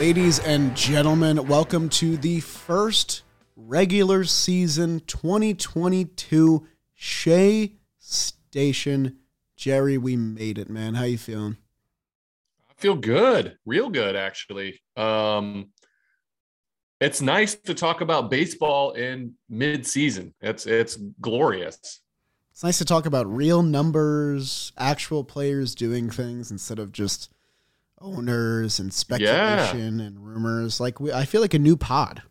[0.00, 3.20] Ladies and gentlemen, welcome to the first
[3.54, 9.18] regular season 2022 Shea Station.
[9.56, 10.94] Jerry, we made it, man.
[10.94, 11.58] How you feeling?
[12.70, 14.80] I feel good, real good actually.
[14.96, 15.68] Um
[16.98, 20.32] it's nice to talk about baseball in mid-season.
[20.40, 22.00] It's it's glorious.
[22.52, 27.34] It's nice to talk about real numbers, actual players doing things instead of just
[28.00, 30.06] owners and speculation yeah.
[30.06, 30.80] and rumors.
[30.80, 32.22] Like we, I feel like a new pod.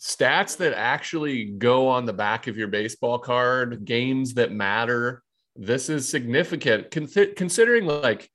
[0.00, 5.22] Stats that actually go on the back of your baseball card, games that matter.
[5.56, 8.30] This is significant Con- considering like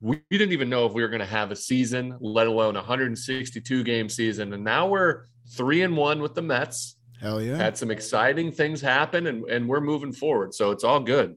[0.00, 2.80] we didn't even know if we were going to have a season, let alone a
[2.80, 4.52] 162 game season.
[4.52, 5.24] And now we're
[5.56, 6.96] three and one with the Mets.
[7.20, 7.56] Hell yeah.
[7.56, 10.52] Had some exciting things happen and, and we're moving forward.
[10.52, 11.36] So it's all good.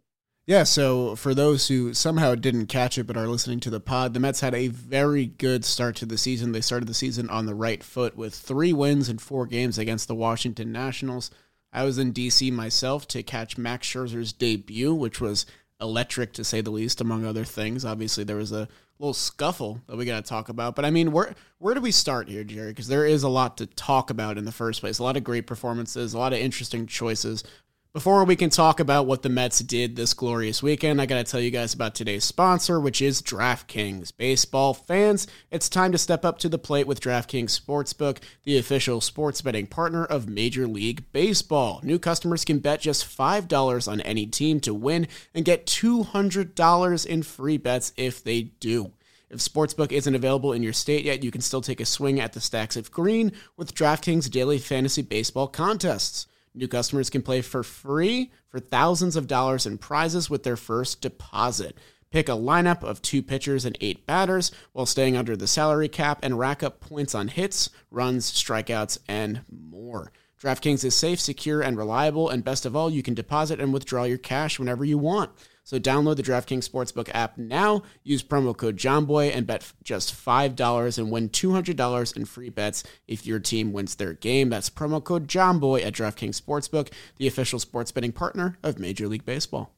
[0.50, 4.16] Yeah, so for those who somehow didn't catch it but are listening to the pod,
[4.16, 6.54] the Mets had a very good start to the season.
[6.54, 10.08] They started the season on the right foot with three wins in four games against
[10.08, 11.30] the Washington Nationals.
[11.72, 15.46] I was in DC myself to catch Max Scherzer's debut, which was
[15.80, 17.86] electric to say the least, among other things.
[17.86, 20.76] Obviously, there was a little scuffle that we got to talk about.
[20.76, 22.70] But I mean, where where do we start here, Jerry?
[22.70, 24.98] Because there is a lot to talk about in the first place.
[24.98, 27.44] A lot of great performances, a lot of interesting choices.
[27.92, 31.24] Before we can talk about what the Mets did this glorious weekend, I got to
[31.24, 34.16] tell you guys about today's sponsor, which is DraftKings.
[34.16, 39.02] Baseball fans, it's time to step up to the plate with DraftKings Sportsbook, the official
[39.02, 41.80] sports betting partner of Major League Baseball.
[41.82, 47.24] New customers can bet just $5 on any team to win and get $200 in
[47.24, 48.92] free bets if they do.
[49.32, 52.34] If Sportsbook isn't available in your state yet, you can still take a swing at
[52.34, 56.28] the stacks of green with DraftKings daily fantasy baseball contests.
[56.54, 61.02] New customers can play for free for thousands of dollars in prizes with their first
[61.02, 61.78] deposit.
[62.12, 66.20] Pick a lineup of two pitchers and eight batters while staying under the salary cap
[66.24, 70.12] and rack up points on hits, runs, strikeouts, and more.
[70.42, 74.06] DraftKings is safe, secure, and reliable, and best of all, you can deposit and withdraw
[74.06, 75.30] your cash whenever you want.
[75.70, 80.98] So download the DraftKings Sportsbook app now, use promo code JOHNBOY, and bet just $5
[80.98, 84.50] and win $200 in free bets if your team wins their game.
[84.50, 89.26] That's promo code JOHNBOY at DraftKings Sportsbook, the official sports betting partner of Major League
[89.26, 89.72] Baseball.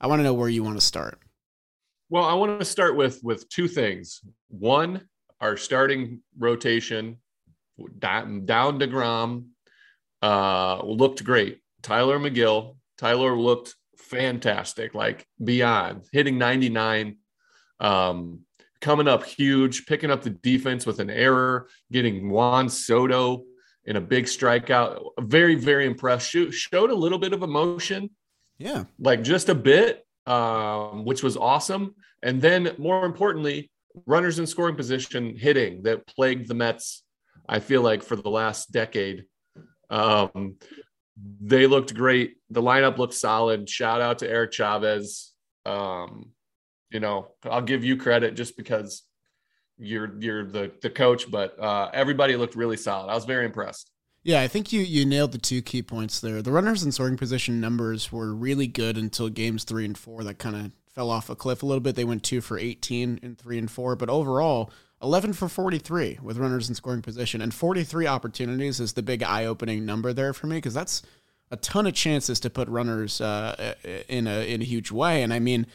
[0.00, 1.18] I want to know where you want to start.
[2.08, 4.22] Well, I want to start with with two things.
[4.48, 5.06] One,
[5.42, 7.18] our starting rotation
[7.98, 9.48] down, down DeGrom
[10.22, 11.60] uh, looked great.
[11.82, 17.16] Tylor Megill, Tylor looked fantastic, like beyond hitting 99,
[17.80, 18.40] um,
[18.80, 23.44] coming up huge, picking up the defense with an error, getting Juan Soto
[23.84, 25.02] in a big strikeout.
[25.20, 26.30] Very, very impressed.
[26.30, 28.10] showed a little bit of emotion.
[28.58, 28.84] Yeah.
[28.98, 31.94] Like just a bit, um, which was awesome.
[32.22, 33.70] And then more importantly,
[34.06, 37.02] runners in scoring position hitting that plagued the Mets,
[37.48, 39.24] I feel like, for the last decade.
[39.90, 40.56] Um,
[41.16, 42.36] they looked great.
[42.50, 43.68] The lineup looked solid.
[43.68, 45.32] Shout out to Eric Chavez.
[45.64, 46.30] Um,
[46.90, 49.02] you know, I'll give you credit just because
[49.78, 53.10] you're you're the the coach, but uh, everybody looked really solid.
[53.10, 53.90] I was very impressed.
[54.22, 56.40] Yeah, I think you you nailed the two key points there.
[56.42, 60.24] The runners in scoring position numbers were really good until games three and four.
[60.24, 61.94] That kind of fell off a cliff a little bit.
[61.94, 64.70] They went two for eighteen in three and four, but overall
[65.04, 69.44] 11 for 43 with runners in scoring position, and 43 opportunities is the big eye
[69.44, 71.02] opening number there for me because that's
[71.50, 73.74] a ton of chances to put runners uh,
[74.08, 75.22] in a in a huge way.
[75.22, 75.66] And I mean,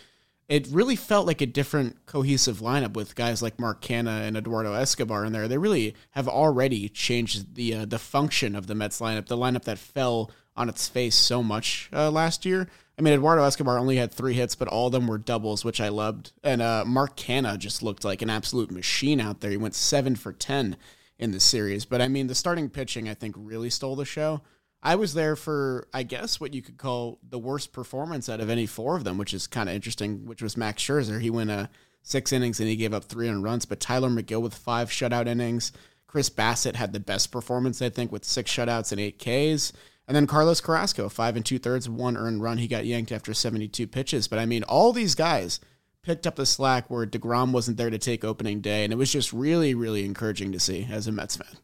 [0.47, 4.73] it really felt like a different cohesive lineup with guys like Mark Canha and Eduardo
[4.73, 5.47] Escobar in there.
[5.47, 9.63] They really have already changed the uh, the function of the Mets lineup, the lineup
[9.66, 12.68] that fell on its face so much uh, last year.
[12.99, 15.79] I mean, Eduardo Escobar only had three hits, but all of them were doubles, which
[15.79, 16.33] I loved.
[16.43, 19.51] And uh, Mark Canha just looked like an absolute machine out there.
[19.51, 20.75] He went seven for 10
[21.18, 21.85] in the series.
[21.85, 24.41] But I mean, the starting pitching, I think, really stole the show.
[24.83, 28.50] I was there for, I guess, what you could call the worst performance out of
[28.50, 31.21] any four of them, which is kind of interesting, which was Max Scherzer.
[31.21, 31.68] He went uh,
[32.01, 35.27] six innings and he gave up three on runs, but Tylor Megill with five shutout
[35.27, 35.71] innings.
[36.06, 39.71] Chris Bassitt had the best performance, I think, with six shutouts and eight Ks.
[40.09, 42.57] And then Carlos Carrasco, five and two thirds, one earned run.
[42.57, 44.27] He got yanked after 72 pitches.
[44.27, 45.59] But I mean, all these guys
[46.01, 48.83] picked up the slack where DeGrom wasn't there to take opening day.
[48.83, 51.59] And it was just really, really encouraging to see as a Mets fan.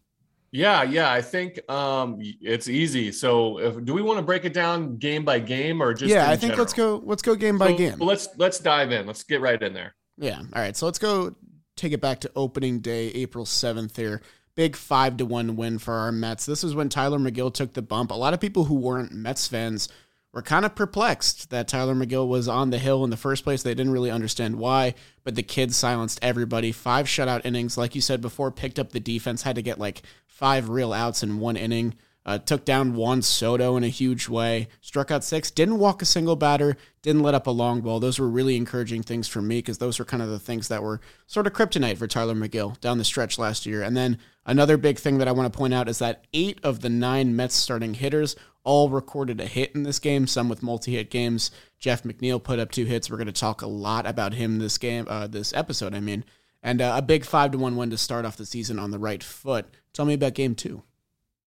[0.51, 3.12] Yeah, yeah, I think um, it's easy.
[3.12, 6.09] So, if, do we want to break it down game by game, or just?
[6.09, 6.59] Yeah, I think general?
[6.59, 7.01] let's go.
[7.03, 7.98] Let's go game by game.
[8.00, 9.06] Well, let's let's dive in.
[9.06, 9.95] Let's get right in there.
[10.18, 10.38] Yeah.
[10.38, 10.77] All right.
[10.77, 11.36] So let's go
[11.75, 13.98] take it back to opening day, April seventh.
[13.98, 14.21] Here,
[14.56, 16.46] big five to one win for our Mets.
[16.46, 18.12] This is when Tylor Megill took the bump.
[18.12, 19.90] A lot of people who weren't Mets fans
[20.34, 23.63] were kind of perplexed that Tylor Megill was on the hill in the first place.
[23.63, 26.72] They didn't really understand why, but the kids silenced everybody.
[26.72, 30.02] Five shutout innings, like you said before, picked up the defense, had to get like
[30.28, 31.96] five real outs in one inning.
[32.25, 36.06] Uh, took down Juan Soto in a huge way, struck out six, didn't walk a
[36.06, 38.00] single batter, didn't let up a long ball.
[38.00, 40.81] Those were really encouraging things for me because those were kind of the things that
[40.81, 43.83] were sort of kryptonite for Tylor Megill down the stretch last year.
[43.83, 46.80] And then another big thing that I want to point out is that eight of
[46.80, 51.12] the nine Mets starting hitters all recorded a hit in this game, some with multi-hit
[51.12, 51.51] games.
[51.77, 53.12] Jeff McNeil put up two hits.
[53.12, 55.94] We're going to talk a lot about him this game, uh, this episode.
[55.94, 56.25] I mean,
[56.63, 58.98] and uh, a big five to one win to start off the season on the
[58.98, 59.68] right foot.
[59.94, 60.81] Tell me about game two.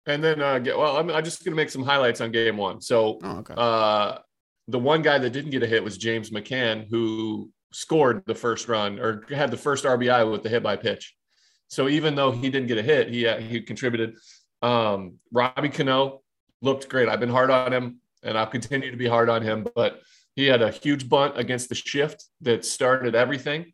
[0.07, 2.57] And then, uh, get, well, I'm, I'm just going to make some highlights on game
[2.57, 2.81] one.
[2.81, 3.55] So, oh, okay.
[3.57, 4.19] uh,
[4.69, 8.69] the one guy that didn't get a hit was James McCann, who scored the first
[8.69, 11.15] run or had the first RBI with the hit by pitch.
[11.69, 14.17] So even though he didn't get a hit, he uh, he contributed.
[14.63, 16.23] Um, Robbie Cano
[16.63, 17.09] looked great.
[17.09, 19.67] I've been hard on him, and I'll continue to be hard on him.
[19.75, 20.01] But
[20.37, 23.73] he had a huge bunt against the shift that started everything.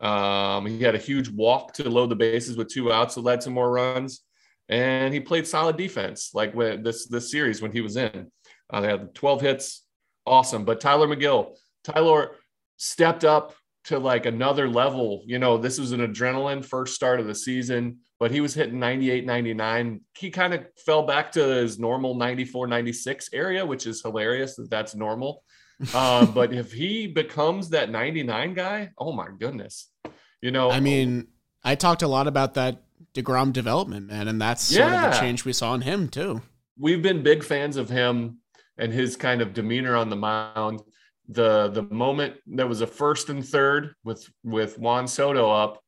[0.00, 3.40] Um, he had a huge walk to load the bases with two outs that led
[3.42, 4.22] to more runs
[4.68, 8.30] and he played solid defense like when this this series when he was in.
[8.70, 9.84] Uh, they had 12 hits,
[10.26, 10.64] awesome.
[10.64, 12.32] But Tylor Megill, Tylor
[12.76, 13.54] stepped up
[13.84, 15.22] to like another level.
[15.24, 18.80] You know, this was an adrenaline first start of the season, but he was hitting
[18.80, 20.00] 98, 99.
[20.16, 24.70] He kind of fell back to his normal 94, 96 area, which is hilarious that
[24.70, 25.44] that's normal.
[25.94, 29.92] uh, but if he becomes that 99 guy, oh my goodness.
[30.42, 31.28] You know, I mean,
[31.64, 32.82] I talked a lot about that
[33.16, 34.90] Degrom development, man, and that's yeah.
[34.90, 36.42] sort of the change we saw in him too.
[36.78, 38.38] We've been big fans of him
[38.76, 40.82] and his kind of demeanor on the mound.
[41.28, 45.82] The the moment that was a first and third with with Juan Soto up,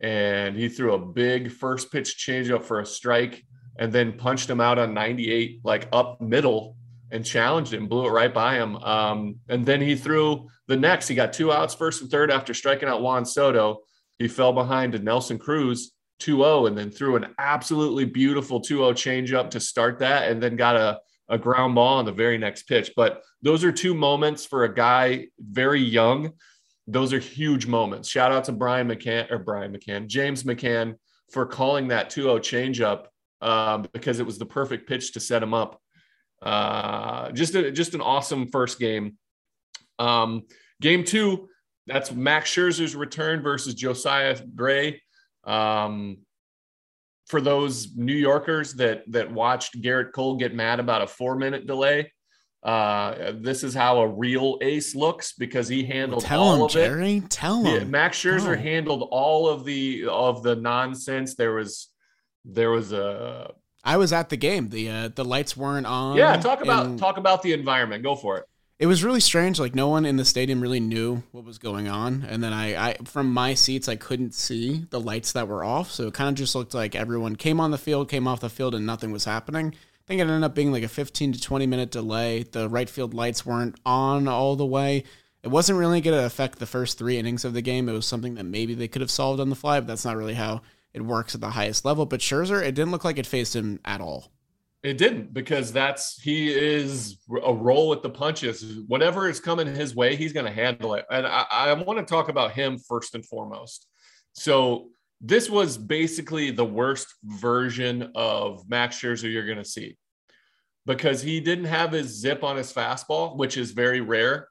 [0.00, 3.44] and he threw a big first pitch changeup for a strike,
[3.78, 6.76] and then punched him out on 98, like up middle,
[7.10, 8.76] and challenged him, blew it right by him.
[8.76, 11.06] Um, and then he threw the next.
[11.06, 13.80] He got two outs, first and third, after striking out Juan Soto.
[14.18, 15.92] He fell behind to Nelson Cruz
[16.22, 20.76] 2-0 and then threw an absolutely beautiful 2-0 changeup to start that and then got
[20.76, 22.92] a, a ground ball on the very next pitch.
[22.96, 26.32] But those are two moments for a guy very young.
[26.86, 28.08] Those are huge moments.
[28.08, 30.94] Shout out to Brian McCann or Brian McCann, James McCann
[31.30, 33.06] for calling that 2-0 changeup
[33.40, 35.80] um, because it was the perfect pitch to set him up.
[36.40, 39.16] Uh, just a, just an awesome first game.
[39.98, 40.42] Um,
[40.80, 41.48] game two,
[41.86, 45.02] that's Max Scherzer's return versus Josiah Gray.
[45.44, 46.18] Um,
[47.26, 51.66] for those New Yorkers that that watched Gerrit Cole get mad about a four minute
[51.66, 52.12] delay,
[52.62, 56.70] uh, this is how a real ace looks because he handled Tell all him, of
[56.70, 57.16] Jerry.
[57.16, 57.30] it.
[57.30, 57.74] Tell him.
[57.74, 61.34] Yeah, Max Scherzer handled all of the of the nonsense.
[61.34, 61.88] There was
[62.44, 63.52] there was a.
[63.84, 64.68] I was at the game.
[64.68, 66.16] The uh, the lights weren't on.
[66.16, 66.98] Yeah, talk about and...
[66.98, 68.02] talk about the environment.
[68.02, 68.44] Go for it
[68.78, 69.60] it was really strange.
[69.60, 72.90] Like no one in the stadium really knew what was going on, and then I,
[72.90, 76.28] I from my seats I couldn't see the lights that were off, so it kind
[76.28, 79.12] of just looked like everyone came on the field, came off the field, and nothing
[79.12, 79.74] was happening.
[80.02, 82.42] I think it ended up being like a 15 to 20 minute delay.
[82.42, 85.04] The right field lights weren't on all the way.
[85.44, 87.88] It wasn't really going to affect the first three innings of the game.
[87.88, 90.16] It was something that maybe they could have solved on the fly, but that's not
[90.16, 92.04] really how it works at the highest level.
[92.04, 94.31] But Scherzer, it didn't look like it faced him at all.
[94.82, 98.80] It didn't because that's he is a roll with the punches.
[98.88, 101.04] Whatever is coming his way, he's going to handle it.
[101.08, 103.86] And I, I want to talk about him first and foremost.
[104.32, 104.88] So
[105.20, 109.96] this was basically the worst version of Max Scherzer you're going to see
[110.84, 114.48] because he didn't have his zip on his fastball, which is very rare.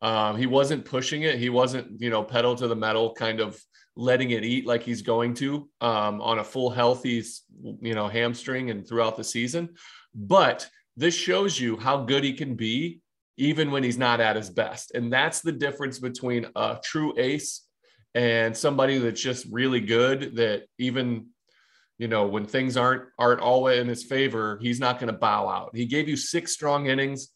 [0.00, 1.38] Um, he wasn't pushing it.
[1.38, 3.60] He wasn't, you know, pedal to the metal kind of
[3.96, 7.22] letting it eat like he's going to um, on a full healthy,
[7.80, 9.70] you know, hamstring and throughout the season.
[10.14, 13.00] But this shows you how good he can be
[13.36, 14.92] even when he's not at his best.
[14.94, 17.62] And that's the difference between a true ace
[18.14, 21.26] and somebody that's just really good that even
[21.98, 25.48] you know when things aren't aren't always in his favor he's not going to bow
[25.48, 27.28] out he gave you six strong innings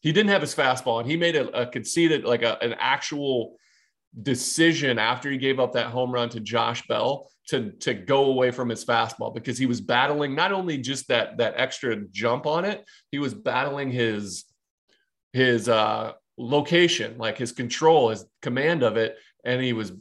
[0.00, 3.56] he didn't have his fastball and he made a, a conceded like a, an actual
[4.22, 8.50] decision after he gave up that home run to Josh Bell to to go away
[8.50, 12.64] from his fastball because he was battling not only just that that extra jump on
[12.64, 14.44] it, he was battling his
[15.32, 19.92] his uh location, like his control, his command of it, and he was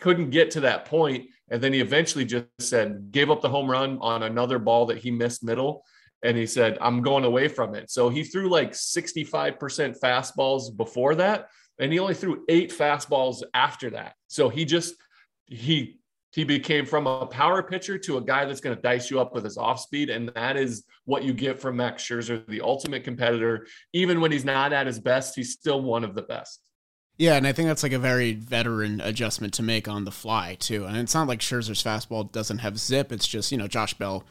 [0.00, 1.26] couldn't get to that point.
[1.50, 4.98] And then he eventually just said, gave up the home run on another ball that
[4.98, 5.84] he missed middle.
[6.22, 7.90] And he said, I'm going away from it.
[7.90, 11.48] So he threw like 65% fastballs before that
[11.78, 14.14] and he only threw eight fastballs after that.
[14.28, 14.94] So he just
[15.46, 15.98] he
[16.32, 19.34] he became from a power pitcher to a guy that's going to dice you up
[19.34, 20.10] with his off speed.
[20.10, 23.66] And that is what you get from Max Scherzer, the ultimate competitor.
[23.94, 26.60] Even when he's not at his best, he's still one of the best.
[27.16, 30.56] Yeah, and I think that's like a very veteran adjustment to make on the fly,
[30.60, 30.84] too.
[30.84, 33.12] And it's not like Scherzer's fastball doesn't have zip.
[33.12, 34.22] It's just, you know, Josh Bell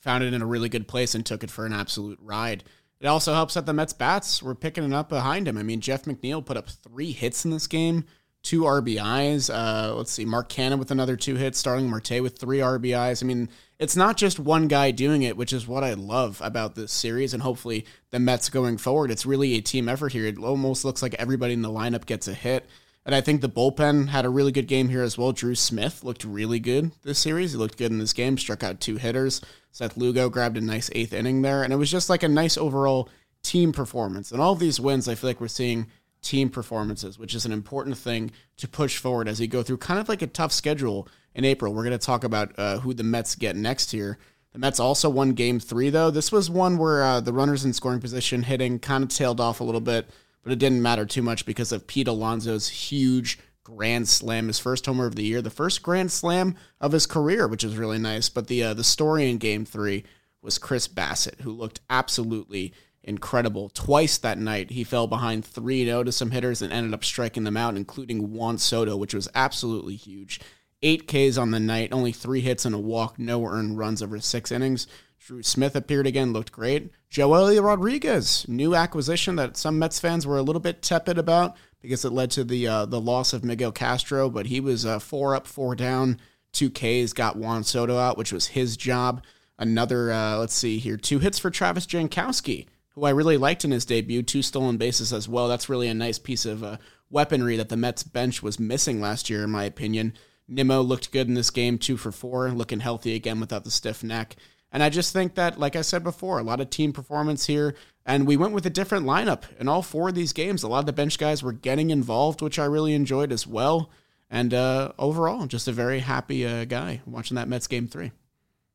[0.00, 2.62] found it in a really good place and took it for an absolute ride.
[3.00, 5.56] It also helps that the Mets bats were picking it up behind him.
[5.56, 8.04] I mean, Jeff McNeil put up three hits in this game
[8.42, 9.52] two RBIs.
[9.52, 13.22] Uh, let's see, Mark Canha with another two hits, Starling Marte with three RBIs.
[13.22, 16.74] I mean, it's not just one guy doing it, which is what I love about
[16.74, 17.34] this series.
[17.34, 20.24] And hopefully, the Mets going forward, it's really a team effort here.
[20.24, 22.66] It almost looks like everybody in the lineup gets a hit.
[23.08, 25.32] And I think the bullpen had a really good game here as well.
[25.32, 27.52] Drew Smith looked really good this series.
[27.52, 29.40] He looked good in this game, struck out two hitters.
[29.72, 31.62] Seth Lugo grabbed a nice eighth inning there.
[31.62, 33.08] And it was just like a nice overall
[33.42, 34.30] team performance.
[34.30, 35.86] And all these wins, I feel like we're seeing
[36.20, 39.98] team performances, which is an important thing to push forward as you go through kind
[39.98, 41.72] of like a tough schedule in April.
[41.72, 44.18] We're going to talk about uh, who the Mets get next here.
[44.52, 46.10] The Mets also won game three, though.
[46.10, 49.60] This was one where uh, the runners in scoring position hitting kind of tailed off
[49.60, 50.10] a little bit,
[50.48, 54.86] but it didn't matter too much because of Pete Alonso's huge grand slam, his first
[54.86, 58.30] homer of the year, the first grand slam of his career, which is really nice.
[58.30, 60.04] But the uh, the story in game three
[60.40, 62.72] was Chris Bassitt, who looked absolutely
[63.04, 63.68] incredible.
[63.68, 67.44] Twice that night, he fell behind 3 0 to some hitters and ended up striking
[67.44, 70.40] them out, including Juan Soto, which was absolutely huge.
[70.80, 74.18] Eight Ks on the night, only three hits and a walk, no earned runs over
[74.18, 74.86] six innings.
[75.28, 76.90] Drew Smith appeared again, looked great.
[77.10, 82.02] Joely Rodriguez, new acquisition that some Mets fans were a little bit tepid about because
[82.06, 85.36] it led to the uh, the loss of Miguel Castro, but he was uh, four
[85.36, 86.18] up, four down,
[86.52, 89.22] two Ks, got Juan Soto out, which was his job.
[89.58, 93.70] Another, uh, let's see here, two hits for Travis Jankowski who I really liked in
[93.70, 95.46] his debut, two stolen bases as well.
[95.46, 96.78] That's really a nice piece of uh,
[97.10, 100.14] weaponry that the Mets bench was missing last year, in my opinion.
[100.48, 104.02] Nimmo looked good in this game, two for four, looking healthy again without the stiff
[104.02, 104.34] neck.
[104.70, 107.74] And I just think that, like I said before, a lot of team performance here.
[108.04, 110.62] And we went with a different lineup in all four of these games.
[110.62, 113.90] A lot of the bench guys were getting involved, which I really enjoyed as well.
[114.30, 118.12] And uh, overall, just a very happy uh, guy watching that Mets game three.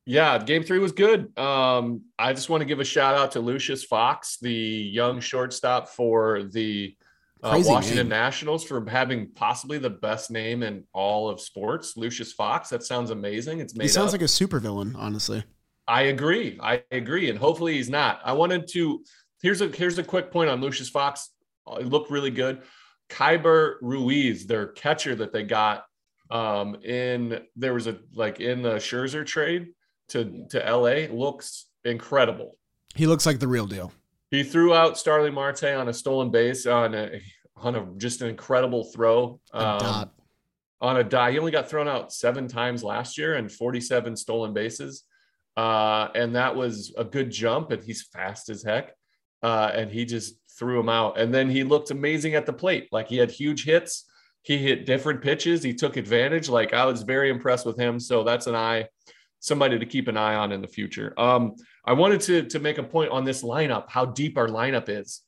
[0.06, 1.36] Yeah, game three was good.
[1.38, 5.88] Um, I just want to give a shout out to Lucius Fox, the young shortstop
[5.88, 6.94] for the
[7.42, 8.08] uh, Washington name.
[8.08, 11.96] Nationals, for having possibly the best name in all of sports.
[11.96, 12.68] Lucius Fox.
[12.68, 13.60] That sounds amazing.
[13.60, 13.84] It's made.
[13.84, 14.20] He sounds up.
[14.20, 15.44] like a supervillain, honestly.
[15.86, 16.58] I agree.
[16.62, 18.20] I agree, and hopefully he's not.
[18.24, 19.04] I wanted to.
[19.42, 21.30] Here's a here's a quick point on Lucius Fox.
[21.78, 22.62] It looked really good.
[23.10, 25.84] Keibert Ruiz, their catcher that they got
[26.30, 29.68] um, in there was a like in the Scherzer trade
[30.08, 32.56] to to LA looks incredible.
[32.94, 33.92] He looks like the real deal.
[34.30, 37.20] He threw out Starling Marte on a stolen base on a
[37.56, 39.40] on a just an incredible throw.
[39.52, 40.10] Um.
[40.80, 44.52] On a die, he only got thrown out seven times last year and 47 stolen
[44.52, 45.04] bases.
[45.56, 48.94] Uh, and that was a good jump, and he's fast as heck.
[49.42, 51.18] Uh, and he just threw him out.
[51.18, 52.88] And then he looked amazing at the plate.
[52.92, 54.06] Like he had huge hits.
[54.42, 55.62] He hit different pitches.
[55.62, 56.48] He took advantage.
[56.48, 58.00] Like I was very impressed with him.
[58.00, 58.88] So that's an eye
[59.44, 61.12] somebody to keep an eye on in the future.
[61.18, 64.88] Um, I wanted to to make a point on this lineup, how deep our lineup
[64.88, 65.20] is.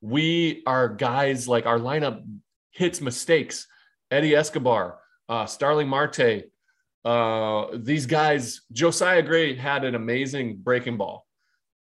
[0.00, 2.22] We are guys like our lineup
[2.70, 3.66] hits mistakes.
[4.10, 6.44] Eddie Escobar, uh, Starling Marte,
[7.04, 8.62] uh, these guys.
[8.72, 11.26] Josiah Gray had an amazing breaking ball,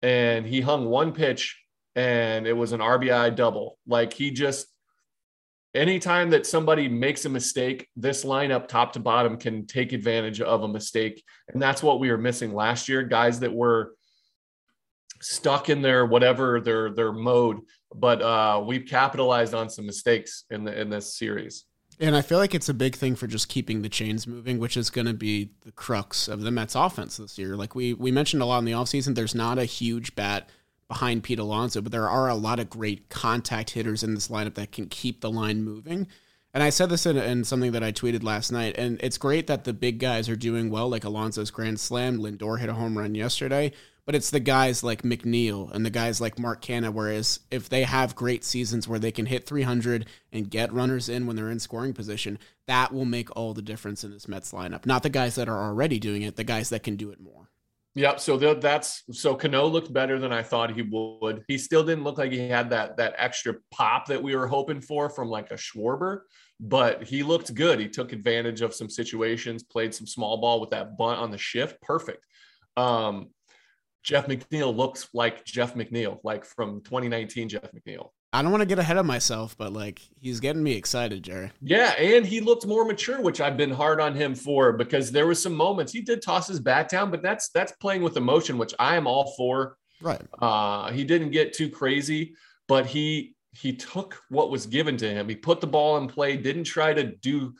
[0.01, 1.59] and he hung one pitch,
[1.95, 3.77] and it was an RBI double.
[3.87, 4.67] Like he just
[5.73, 10.63] anytime that somebody makes a mistake, this lineup top to bottom can take advantage of
[10.63, 11.23] a mistake.
[11.49, 13.03] And that's what we were missing last year.
[13.03, 13.95] Guys that were
[15.21, 17.61] stuck in their whatever their their mode.
[17.93, 21.65] But uh, we've capitalized on some mistakes in the in this series.
[22.03, 24.75] And I feel like it's a big thing for just keeping the chains moving, which
[24.75, 27.55] is going to be the crux of the Mets offense this year.
[27.55, 30.49] Like we we mentioned a lot in the offseason, there's not a huge bat
[30.89, 34.55] behind Pete Alonso, but there are a lot of great contact hitters in this lineup
[34.55, 36.07] that can keep the line moving.
[36.53, 39.47] And I said this in, in, something that I tweeted last night, and it's great
[39.47, 42.19] that the big guys are doing well, like Alonso's grand slam.
[42.19, 43.71] Lindor hit a home run yesterday,
[44.05, 46.91] but it's the guys like McNeil and the guys like Mark Canha.
[46.91, 51.25] Whereas if they have great seasons where they can hit 300 and get runners in
[51.25, 54.85] when they're in scoring position, that will make all the difference in this Mets lineup.
[54.85, 57.49] Not the guys that are already doing it, the guys that can do it more.
[57.95, 58.19] Yep.
[58.19, 61.43] So that's so Cano looked better than I thought he would.
[61.47, 64.81] He still didn't look like he had that that extra pop that we were hoping
[64.81, 66.21] for from like a Schwarber,
[66.59, 67.79] but he looked good.
[67.79, 71.37] He took advantage of some situations, played some small ball with that bunt on the
[71.37, 71.79] shift.
[71.81, 72.25] Perfect.
[72.75, 73.29] Um,
[74.03, 78.09] Jeff McNeil looks like Jeff McNeil, like from 2019 Jeff McNeil.
[78.33, 81.51] I don't want to get ahead of myself, but like he's getting me excited, Jerry.
[81.61, 85.27] Yeah, and he looked more mature, which I've been hard on him for because there
[85.27, 88.57] was some moments he did toss his bat down, but that's that's playing with emotion,
[88.57, 89.77] which I am all for.
[90.01, 90.21] Right.
[90.41, 92.35] Uh, he didn't get too crazy,
[92.67, 95.29] but he he took what was given to him.
[95.29, 97.53] He put the ball in play, didn't try to do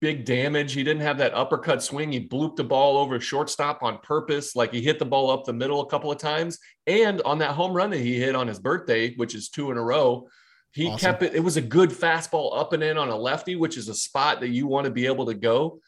[0.00, 0.72] big damage.
[0.72, 2.12] He didn't have that uppercut swing.
[2.12, 4.54] He blooped the ball over shortstop on purpose.
[4.54, 6.58] Like he hit the ball up the middle a couple of times.
[6.86, 9.76] And on that home run that he hit on his birthday, which is two in
[9.76, 10.28] a row,
[10.72, 10.98] he awesome.
[10.98, 11.34] kept it.
[11.34, 14.40] It was a good fastball up and in on a lefty, which is a spot
[14.40, 15.80] that you want to be able to go.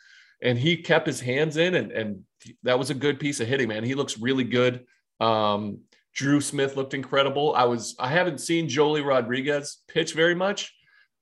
[0.42, 2.24] And he kept his hands in, and, and
[2.62, 3.84] that was a good piece of hitting, man.
[3.84, 4.86] He looks really good.
[5.20, 5.80] Um,
[6.14, 7.54] Drew Smith looked incredible.
[7.54, 10.74] I was I haven't seen Joely Rodriguez pitch very much,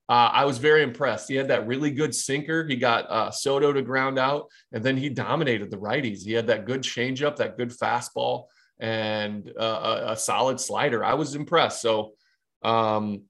[0.08, 1.28] uh, I was very impressed.
[1.28, 2.66] He had that really good sinker.
[2.66, 6.24] He got uh, Soto to ground out, and then he dominated the righties.
[6.24, 8.44] He had that good changeup, that good fastball,
[8.80, 11.04] and uh, a, a, solid slider.
[11.04, 11.82] I was impressed.
[11.82, 12.14] So,
[12.62, 13.22] um,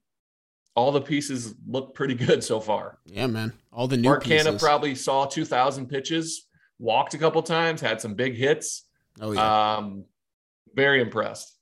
[0.73, 2.99] all the pieces look pretty good so far.
[3.05, 3.51] Yeah, man.
[3.73, 4.61] All the new Mark pieces.
[4.61, 8.85] Probably saw 2,000 pitches, walked a couple times, had some big hits.
[9.19, 9.75] Oh yeah.
[9.75, 10.05] Um,
[10.73, 11.58] very impressed.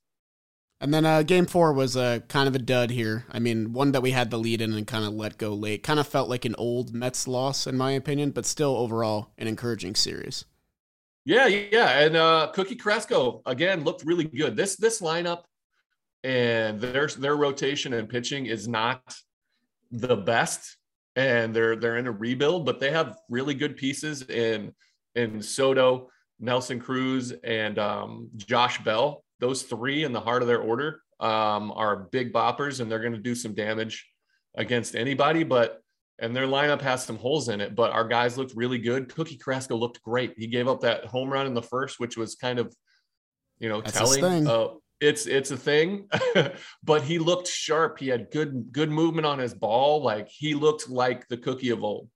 [0.79, 3.25] And then uh, game four was a uh, kind of a dud here.
[3.31, 5.81] I mean, one that we had the lead in and kind of let go late.
[5.81, 9.47] Kind of felt like an old Mets loss, in my opinion, but still overall an
[9.47, 10.45] encouraging series.
[11.25, 14.55] Yeah, yeah, and uh, Cookie Carrasco again looked really good.
[14.55, 15.43] This this lineup
[16.23, 19.01] and their their rotation and pitching is not
[19.91, 20.77] the best,
[21.15, 24.73] and they're they're in a rebuild, but they have really good pieces in
[25.15, 30.61] in Soto, Nelson Cruz, and um, Josh Bell those three in the heart of their
[30.61, 34.07] order um, are big boppers and they're going to do some damage
[34.55, 35.43] against anybody.
[35.43, 35.81] But
[36.19, 39.13] and their lineup has some holes in it, but our guys looked really good.
[39.13, 40.33] Cookie Carrasco looked great.
[40.37, 42.75] He gave up that home run in the first, which was kind of,
[43.59, 44.47] you know, That's telling.
[44.47, 46.09] Uh, it's it's a thing,
[46.83, 47.99] but he looked sharp.
[47.99, 50.01] He had good good movement on his ball.
[50.01, 52.09] Like he looked like the cookie of old.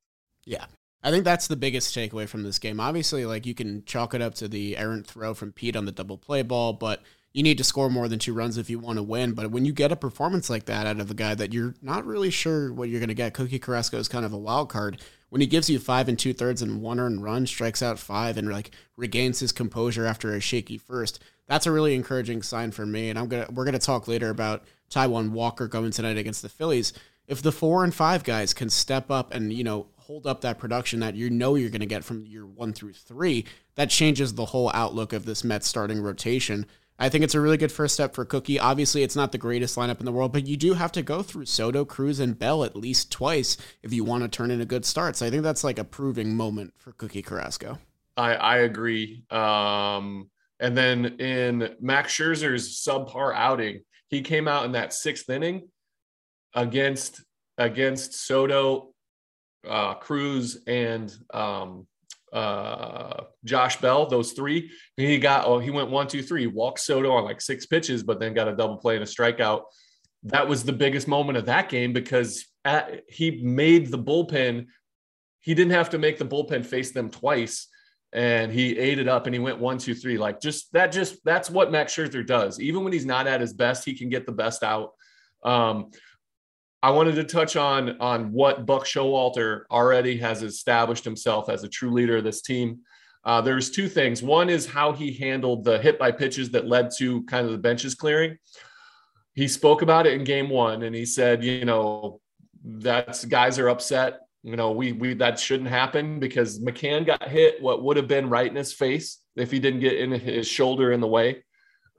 [0.46, 0.66] Yeah,
[1.04, 2.80] I think that's the biggest takeaway from this game.
[2.80, 5.92] Obviously, like you can chalk it up to the errant throw from Pete on the
[5.92, 7.02] double play ball, but
[7.34, 9.32] you need to score more than two runs if you want to win.
[9.34, 12.06] But when you get a performance like that out of a guy that you're not
[12.06, 15.02] really sure what you're going to get, Cookie Carrasco is kind of a wild card.
[15.30, 18.38] When he gives you five and two thirds and one earned run, strikes out five,
[18.38, 22.86] and like regains his composure after a shaky first, that's a really encouraging sign for
[22.86, 23.10] me.
[23.10, 26.92] And I'm gonna we're gonna talk later about Taijuan Walker going tonight against the Phillies.
[27.28, 30.60] If the four and five guys can step up and you know hold up that
[30.60, 33.46] production that you know you're going to get from year one through three,
[33.76, 36.66] that changes the whole outlook of this Mets starting rotation.
[37.00, 38.60] I think it's a really good first step for Cookie.
[38.60, 41.24] Obviously, it's not the greatest lineup in the world, but you do have to go
[41.24, 44.66] through Soto, Cruz, and Bell at least twice if you want to turn in a
[44.66, 45.16] good start.
[45.16, 47.80] So I think that's like a proving moment for Cookie Carrasco.
[48.18, 49.24] I, I agree.
[49.30, 55.70] Um, and then in Max Scherzer's subpar outing, he came out in that sixth inning
[56.54, 57.24] against
[57.58, 58.91] against Soto
[59.68, 61.88] uh, Cruz and um,
[62.34, 64.72] uh, Josh Bell, those three.
[64.98, 68.20] He got, oh, he went one, two, three, walked Soto on like six pitches, but
[68.20, 69.64] then got a double play and a strikeout.
[70.24, 74.68] That was the biggest moment of that game because at, he made the bullpen.
[75.40, 77.68] He didn't have to make the bullpen face them twice
[78.14, 80.18] and he ate it up and he went one, two, three.
[80.18, 82.60] Like just that, just that's what Max Scherzer does.
[82.60, 84.92] Even when he's not at his best, he can get the best out.
[85.44, 85.92] Um,
[86.84, 91.70] I wanted to touch on on what Buck Showalter already has established himself as a
[91.70, 92.80] true leader of this team.
[93.24, 94.24] Uh, there's two things.
[94.24, 97.60] One is how he handled the hit by pitches that led to kind of the
[97.60, 98.38] benches clearing.
[99.36, 102.20] He spoke about it in game one, and he said, you know,
[102.64, 104.22] that's guys are upset.
[104.44, 108.28] You know, we we that shouldn't happen because McCann got hit what would have been
[108.28, 111.44] right in his face if he didn't get in his shoulder in the way.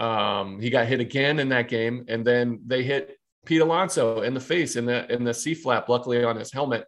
[0.00, 4.34] Um, he got hit again in that game, and then they hit Pete Alonso in
[4.34, 6.86] the face in the in the C flap, luckily on his helmet.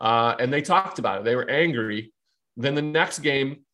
[0.00, 1.24] Uh, and they talked about it.
[1.24, 2.12] They were angry.
[2.56, 3.64] Then the next game,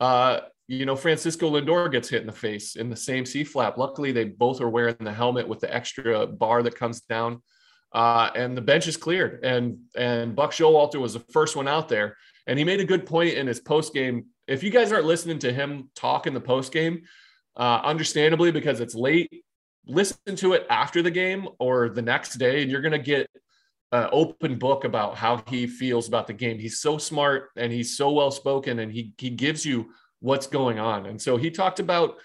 [0.00, 3.78] uh, you know, Francisco Lindor gets hit in the face in the same C flap.
[3.78, 7.42] Luckily, they both are wearing the helmet with the extra bar that comes down.
[7.92, 9.44] Uh, and the bench is cleared.
[9.44, 12.16] And and Buck Showalter was the first one out there.
[12.46, 14.26] And he made a good point in his post game.
[14.48, 17.02] If you guys aren't listening to him talk in the post game,
[17.56, 19.44] uh, understandably because it's late
[19.90, 23.28] listen to it after the game or the next day, and you're going to get
[23.92, 26.58] an open book about how he feels about the game.
[26.58, 30.78] He's so smart and he's so well spoken, and he he gives you what's going
[30.78, 31.06] on.
[31.06, 32.16] And so he talked about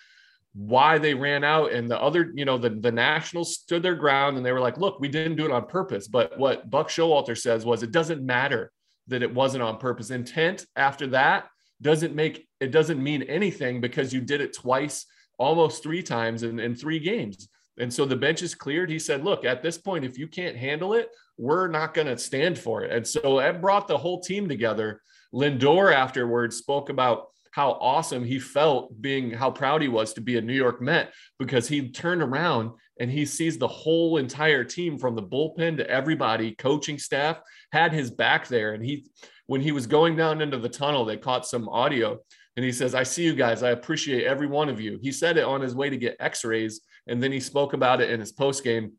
[0.54, 4.38] why they ran out and the other you know the, the nationals stood their ground
[4.38, 7.38] and they were like look we didn't do it on purpose but what buck showalter
[7.38, 8.72] says was it doesn't matter
[9.08, 11.50] that it wasn't on purpose intent after that
[11.82, 15.06] doesn't make it doesn't mean anything because you did it twice
[15.38, 17.48] almost three times in, in three games.
[17.78, 18.90] And so the bench is cleared.
[18.90, 22.18] He said, Look, at this point, if you can't handle it, we're not going to
[22.18, 22.92] stand for it.
[22.92, 25.02] And so that brought the whole team together.
[25.34, 30.38] Lindor afterwards spoke about how awesome he felt being how proud he was to be
[30.38, 34.98] a New York Met because he turned around and he sees the whole entire team
[34.98, 37.40] from the bullpen to everybody, coaching staff
[37.72, 38.74] had his back there.
[38.74, 39.06] And he,
[39.48, 42.20] when he was going down into the tunnel, they caught some audio
[42.58, 43.64] and he says, I see you guys.
[43.64, 45.00] I appreciate every one of you.
[45.02, 46.82] He said it on his way to get x rays.
[47.08, 48.94] And then he spoke about it in his post game.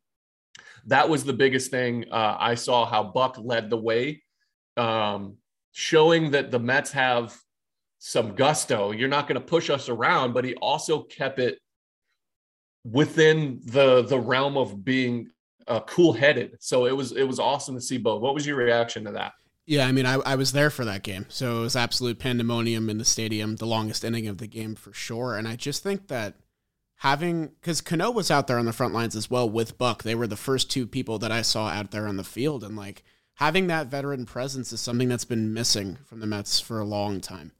[0.87, 2.05] That was the biggest thing.
[2.11, 4.23] Uh, I saw how Buck led the way,
[4.77, 5.37] um,
[5.73, 7.37] showing that the Mets have
[7.99, 8.93] some gusto.
[8.93, 11.59] You're not going to push us around, but he also kept it
[12.85, 15.31] within the the realm of being
[15.67, 16.57] uh, cool headed.
[16.61, 18.23] So it was it was awesome to see both.
[18.23, 19.33] What was your reaction to that?
[19.67, 22.89] Yeah, I mean, I, I was there for that game, so it was absolute pandemonium
[22.89, 25.37] in the stadium, the longest inning of the game for sure.
[25.37, 26.35] And I just think that
[26.97, 30.15] having because Cano was out there on the front lines as well with Buck, they
[30.15, 33.03] were the first two people that I saw out there on the field, and like
[33.35, 37.21] having that veteran presence is something that's been missing from the Mets for a long
[37.21, 37.53] time.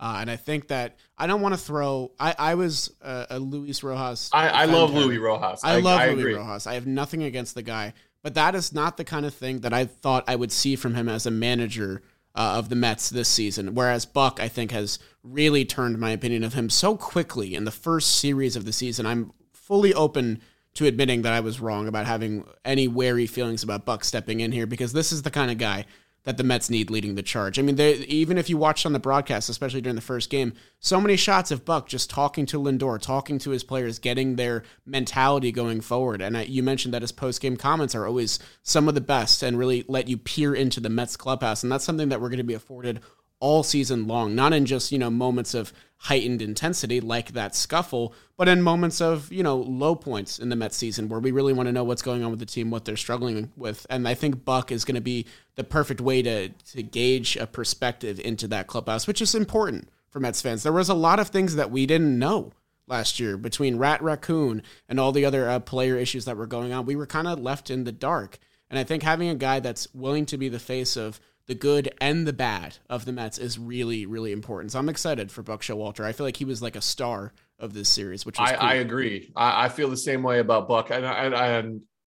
[0.00, 2.12] Uh, and I think that I don't want to throw.
[2.18, 4.28] I, I was a, a Luis Rojas.
[4.32, 5.62] I, I love Luis Rojas.
[5.62, 6.34] I, I love I Luis agree.
[6.34, 6.66] Rojas.
[6.66, 9.72] I have nothing against the guy, but that is not the kind of thing that
[9.72, 12.02] I thought I would see from him as a manager
[12.34, 13.74] uh, of the Mets this season.
[13.74, 17.70] Whereas Buck, I think, has really turned my opinion of him so quickly in the
[17.70, 19.06] first series of the season.
[19.06, 20.40] I'm fully open
[20.74, 24.52] to admitting that I was wrong about having any wary feelings about Buck stepping in
[24.52, 25.86] here because this is the kind of guy
[26.24, 27.58] that the Mets need leading the charge.
[27.58, 30.54] I mean, they, even if you watched on the broadcast, especially during the first game,
[30.80, 34.62] so many shots of Buck just talking to Lindor, talking to his players, getting their
[34.86, 36.22] mentality going forward.
[36.22, 39.42] And I, you mentioned that his post game comments are always some of the best
[39.42, 41.62] and really let you peer into the Mets clubhouse.
[41.62, 43.00] And that's something that we're going to be afforded
[43.40, 45.72] all season long, not in just, you know, moments of
[46.04, 50.56] heightened intensity like that scuffle, but in moments of, you know, low points in the
[50.56, 52.84] Mets season where we really want to know what's going on with the team, what
[52.84, 53.86] they're struggling with.
[53.88, 57.46] And I think Buck is going to be the perfect way to to gauge a
[57.46, 60.62] perspective into that clubhouse, which is important for Mets fans.
[60.62, 62.52] There was a lot of things that we didn't know
[62.86, 66.70] last year between Rat Raccoon and all the other uh, player issues that were going
[66.70, 66.84] on.
[66.84, 68.38] We were kind of left in the dark.
[68.68, 71.92] And I think having a guy that's willing to be the face of the good
[72.00, 74.72] and the bad of the Mets is really, really important.
[74.72, 76.04] So I'm excited for Buck Showalter.
[76.04, 78.66] I feel like he was like a star of this series, which I, cool.
[78.66, 79.32] I, agree.
[79.36, 80.90] I, I, feel the same way about Buck.
[80.90, 81.64] And I, I,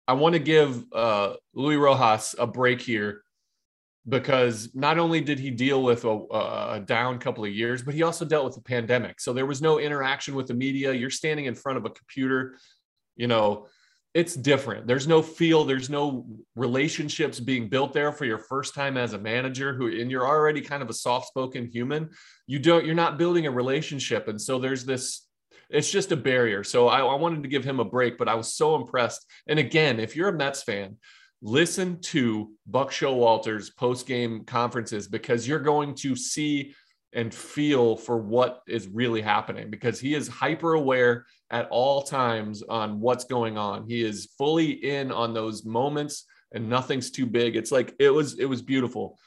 [0.08, 3.24] I want to give uh, Luis Rojas a break here
[4.08, 8.04] because not only did he deal with a, a, down couple of years, but he
[8.04, 9.19] also dealt with the pandemic.
[9.19, 10.93] So there was no interaction with the media.
[10.93, 12.58] You're standing in front of a computer,
[13.15, 13.67] you know,
[14.15, 14.88] it's different.
[14.88, 16.25] There's no feel, there's no
[16.56, 20.62] relationships being built there for your first time as a manager who and you're already
[20.62, 22.10] kind of a soft-spoken human.
[22.47, 25.28] You don't you're not building a relationship and so there's this
[25.69, 26.63] it's just a barrier.
[26.63, 29.25] So I, I wanted to give him a break, but I was so impressed.
[29.47, 30.95] And again, if you're a Mets fan,
[31.41, 36.73] listen to Buck Showalter's post-game conferences because you're going to see
[37.15, 42.62] and feel for what is really happening because he is hyper aware at all times
[42.63, 43.88] on what's going on.
[43.88, 47.56] He is fully in on those moments and nothing's too big.
[47.56, 49.17] It's like it was it was beautiful.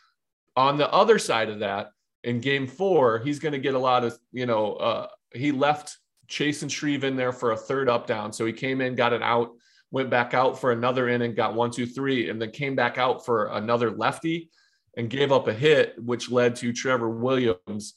[0.54, 1.90] On the other side of that,
[2.24, 5.96] in game 4, he's going to get a lot of, you know, uh, he left
[6.28, 8.32] Chasen Shreve in there for a third up down.
[8.32, 9.52] So he came in, got it out,
[9.92, 13.24] went back out for another inning, got one, two, three, and then came back out
[13.24, 14.50] for another lefty
[14.96, 17.94] and gave up a hit, which led to Trevor Williams.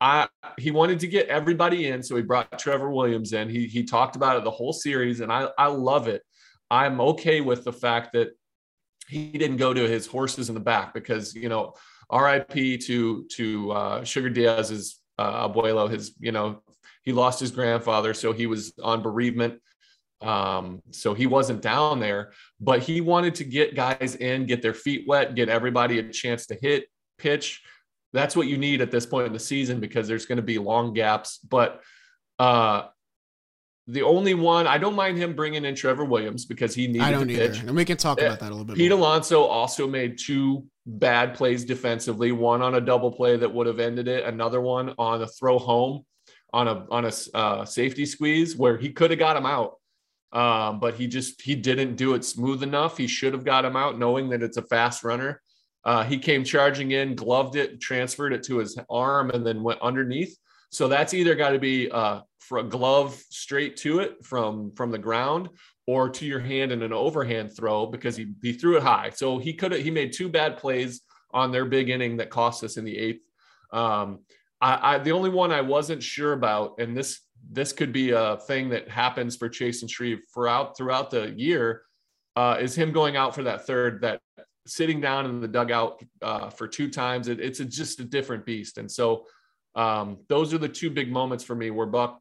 [0.00, 3.48] I he wanted to get everybody in, so he brought Trevor Williams in.
[3.48, 6.22] He he talked about it the whole series, and I I love it.
[6.70, 8.30] I'm okay with the fact that
[9.08, 11.74] he didn't go to his horses in the back because you know,
[12.10, 12.78] R.I.P.
[12.78, 15.90] to to uh, Sugar Diaz's uh, abuelo.
[15.90, 16.62] His you know
[17.02, 19.60] he lost his grandfather, so he was on bereavement.
[20.22, 24.74] Um, so he wasn't down there, but he wanted to get guys in, get their
[24.74, 26.84] feet wet, get everybody a chance to hit,
[27.18, 27.62] pitch.
[28.12, 30.58] That's what you need at this point in the season because there's going to be
[30.58, 31.38] long gaps.
[31.38, 31.80] But
[32.38, 32.88] uh,
[33.88, 37.10] the only one I don't mind him bringing in Trevor Williams because he needed I
[37.10, 37.48] don't either.
[37.48, 37.60] Pitch.
[37.60, 38.76] And we can talk about that a little bit.
[38.76, 38.98] Pete more.
[39.00, 42.32] Alonso also made two bad plays defensively.
[42.32, 44.24] One on a double play that would have ended it.
[44.24, 46.04] Another one on a throw home
[46.52, 49.76] on a on a uh, safety squeeze where he could have got him out
[50.32, 52.96] um, but he just he didn't do it smooth enough.
[52.96, 55.42] He should have got him out, knowing that it's a fast runner.
[55.84, 59.80] Uh, he came charging in, gloved it, transferred it to his arm, and then went
[59.80, 60.36] underneath.
[60.70, 64.90] So that's either got to be uh, for a glove straight to it from from
[64.90, 65.50] the ground,
[65.86, 69.10] or to your hand in an overhand throw because he he threw it high.
[69.10, 72.76] So he could he made two bad plays on their big inning that cost us
[72.76, 73.22] in the eighth.
[73.72, 74.20] Um,
[74.60, 78.36] I, I the only one I wasn't sure about, and this this could be a
[78.38, 81.82] thing that happens for Chasen Shreve throughout throughout the year.
[82.34, 84.20] Uh, is him going out for that third, that
[84.66, 87.28] sitting down in the dugout uh, for two times.
[87.28, 89.26] It, it's a, just a different beast, and so
[89.74, 92.20] um, those are the two big moments for me where Buck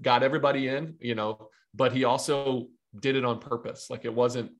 [0.00, 3.88] got everybody in, you know, but he also did it on purpose.
[3.90, 4.52] Like it wasn't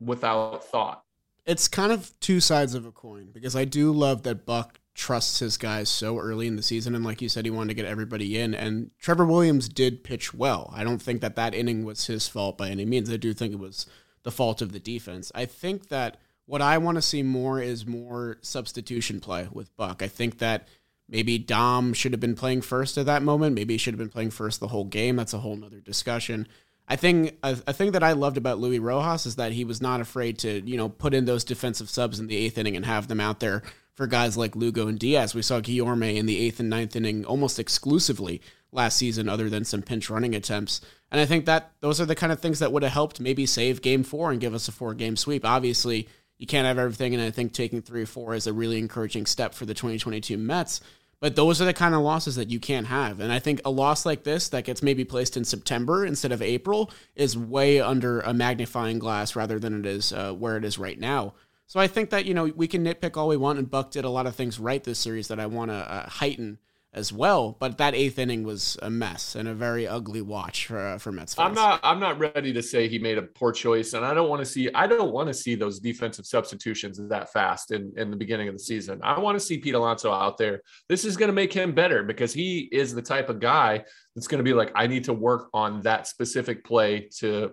[0.00, 1.02] without thought.
[1.46, 5.38] It's kind of two sides of a coin because I do love that Buck trusts
[5.38, 6.94] his guys so early in the season.
[6.94, 8.52] And like you said, he wanted to get everybody in.
[8.52, 10.70] And Trevor Williams did pitch well.
[10.74, 13.10] I don't think that that inning was his fault by any means.
[13.10, 13.86] I do think it was
[14.24, 15.30] the fault of the defense.
[15.36, 20.02] I think that what I want to see more is more substitution play with Buck.
[20.02, 20.66] I think that
[21.08, 23.54] maybe Dom should have been playing first at that moment.
[23.54, 25.14] Maybe he should have been playing first the whole game.
[25.14, 26.48] That's a whole nother discussion.
[26.88, 29.80] I think a, a, thing that I loved about Luis Rojas is that he was
[29.80, 32.84] not afraid to, you know, put in those defensive subs in the eighth inning and
[32.86, 33.62] have them out there
[33.98, 35.34] for guys like Lugo and Diaz.
[35.34, 39.64] We saw Guillorme in the eighth and ninth inning almost exclusively last season, other than
[39.64, 40.80] some pinch running attempts.
[41.10, 43.44] And I think that those are the kind of things that would have helped maybe
[43.44, 45.44] save game four and give us a four game sweep.
[45.44, 46.06] Obviously,
[46.38, 49.26] you can't have everything, and I think taking three or four is a really encouraging
[49.26, 50.80] step for the 2022 Mets.
[51.18, 53.18] But those are the kind of losses that you can't have.
[53.18, 56.40] And I think a loss like this that gets maybe placed in September instead of
[56.40, 60.78] April is way under a magnifying glass rather than it is uh, where it is
[60.78, 61.34] right now.
[61.68, 64.06] So I think that, you know, we can nitpick all we want, and Buck did
[64.06, 66.58] a lot of things right this series that I want to uh, heighten
[66.94, 67.58] as well.
[67.60, 71.12] But that eighth inning was a mess and a very ugly watch for uh, for
[71.12, 71.48] Mets fans.
[71.50, 74.30] I'm not I'm not ready to say he made a poor choice, and I don't
[74.30, 78.10] want to see I don't want to see those defensive substitutions that fast in in
[78.10, 78.98] the beginning of the season.
[79.02, 80.62] I want to see Pete Alonso out there.
[80.88, 84.26] This is going to make him better because he is the type of guy that's
[84.26, 87.50] going to be like I need to work on that specific play to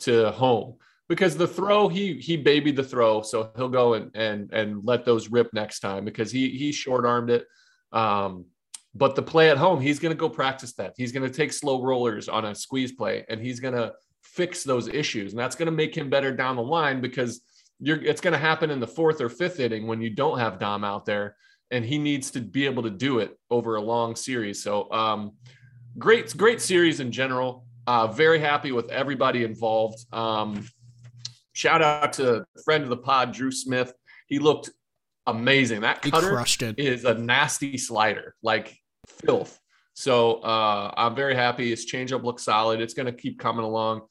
[0.00, 0.76] to home
[1.08, 5.04] because the throw he he babied the throw so he'll go and and and let
[5.04, 7.46] those rip next time because he he short armed it
[7.92, 8.44] um
[8.98, 10.94] but the play at home, he's going to go practice that.
[10.96, 13.92] He's going to take slow rollers on a squeeze play and he's going to
[14.22, 15.32] fix those issues.
[15.32, 17.40] And that's going to make him better down the line because
[17.78, 20.58] you're, it's going to happen in the fourth or fifth inning when you don't have
[20.58, 21.36] Dom out there
[21.70, 24.62] and he needs to be able to do it over a long series.
[24.62, 25.32] So, um,
[25.98, 27.66] great, great series in general.
[27.86, 30.04] Uh, very happy with everybody involved.
[30.12, 30.66] Um,
[31.58, 33.92] shout out to friend of the pod, Drew Smith.
[34.28, 34.70] He looked
[35.26, 35.80] amazing.
[35.80, 36.44] That cutter
[36.76, 38.76] is a nasty slider, like
[39.24, 39.58] filth.
[39.94, 41.70] So uh, I'm very happy.
[41.70, 42.80] His changeup looks solid.
[42.80, 44.02] It's going to keep coming along.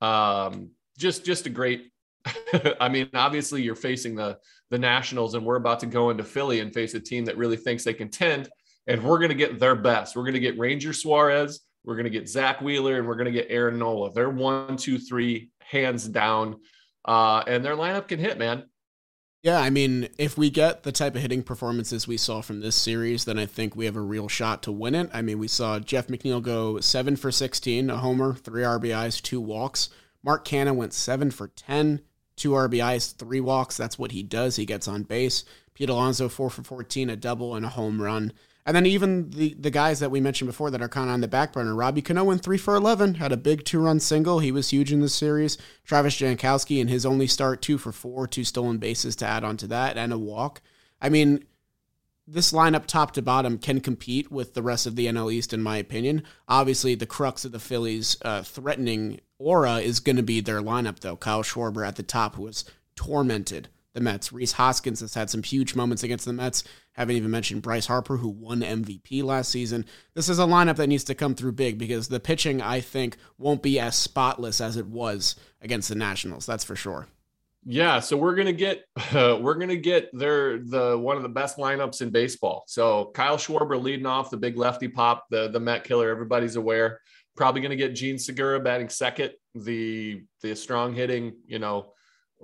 [0.00, 1.90] Um, just just a great.
[2.80, 4.38] I mean, obviously you're facing the
[4.70, 7.56] the Nationals, and we're about to go into Philly and face a team that really
[7.56, 8.48] thinks they contend,
[8.86, 10.14] and we're going to get their best.
[10.14, 11.62] We're going to get Ranger Suarez.
[11.84, 14.12] We're going to get Zack Wheeler, and we're going to get Aaron Nola.
[14.12, 16.60] They're one, two, three, hands down.
[17.04, 18.64] Uh, and their lineup can hit, man.
[19.42, 22.76] Yeah, I mean, if we get the type of hitting performances we saw from this
[22.76, 25.10] series, then I think we have a real shot to win it.
[25.12, 29.40] I mean, we saw Jeff McNeil go seven for 16, a homer, three RBIs, two
[29.40, 29.90] walks.
[30.22, 32.02] Mark Canha went seven for 10,
[32.36, 33.76] two RBIs, three walks.
[33.76, 34.54] That's what he does.
[34.54, 35.44] He gets on base.
[35.74, 38.32] Pete Alonso, four for 14, a double, and a home run.
[38.64, 41.20] And then even the, the guys that we mentioned before that are kind of on
[41.20, 41.74] the back burner.
[41.74, 44.38] Robbie Cano went three for 11, had a big two run single.
[44.38, 45.58] He was huge in this series.
[45.84, 49.56] Travis Jankowski in his only start, two for four, two stolen bases to add on
[49.58, 50.62] to that, and a walk.
[51.00, 51.44] I mean,
[52.26, 55.60] this lineup top to bottom can compete with the rest of the NL East, in
[55.60, 56.22] my opinion.
[56.46, 61.00] Obviously, the crux of the Phillies' uh, threatening aura is going to be their lineup,
[61.00, 61.16] though.
[61.16, 64.32] Kyle Schwarber at the top, was tormented the Mets.
[64.32, 66.64] Rhys Hoskins has had some huge moments against the Mets.
[66.92, 69.84] Haven't even mentioned Bryce Harper, who won MVP last season.
[70.14, 73.16] This is a lineup that needs to come through big because the pitching, I think,
[73.38, 76.46] won't be as spotless as it was against the Nationals.
[76.46, 77.06] That's for sure.
[77.64, 81.58] Yeah, so we're gonna get uh, we're gonna get their the one of the best
[81.58, 82.64] lineups in baseball.
[82.66, 86.10] So Kyle Schwarber leading off the big lefty pop, the the Met killer.
[86.10, 87.00] Everybody's aware.
[87.36, 91.91] Probably gonna get Jean Segura batting second, the the strong hitting, you know,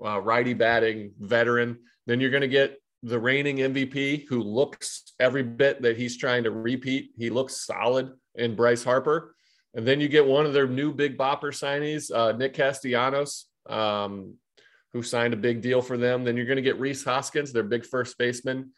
[0.05, 1.79] uh, righty batting veteran.
[2.07, 6.45] Then you're going to get the reigning MVP who looks every bit that he's trying
[6.45, 7.11] to repeat.
[7.17, 9.35] He looks solid in Bryce Harper.
[9.75, 14.35] And then you get one of their new big bopper signees, uh, Nick Castellanos, um,
[14.93, 16.25] who signed a big deal for them.
[16.25, 18.73] Then you're going to get Rhys Hoskins, their big first baseman.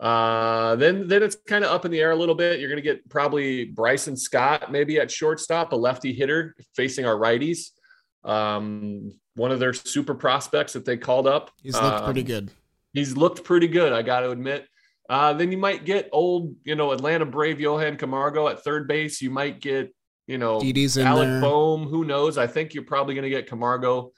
[0.00, 2.58] Uh, then then it's kind of up in the air a little bit.
[2.58, 7.14] You're going to get probably Bryson Stott, maybe at shortstop, a lefty hitter facing our
[7.14, 7.68] righties.
[8.24, 11.50] Um, one of their super prospects that they called up.
[11.62, 12.50] He's looked um, pretty good.
[12.92, 14.66] He's looked pretty good, I got to admit.
[15.08, 19.20] Uh, then you might get old, you know, Atlanta Brave Johan Camargo at third base.
[19.20, 19.94] You might get,
[20.26, 21.40] you know, Didi's Alec there.
[21.40, 21.86] Bohm.
[21.86, 22.38] Who knows?
[22.38, 24.12] I think you're probably going to get Camargo,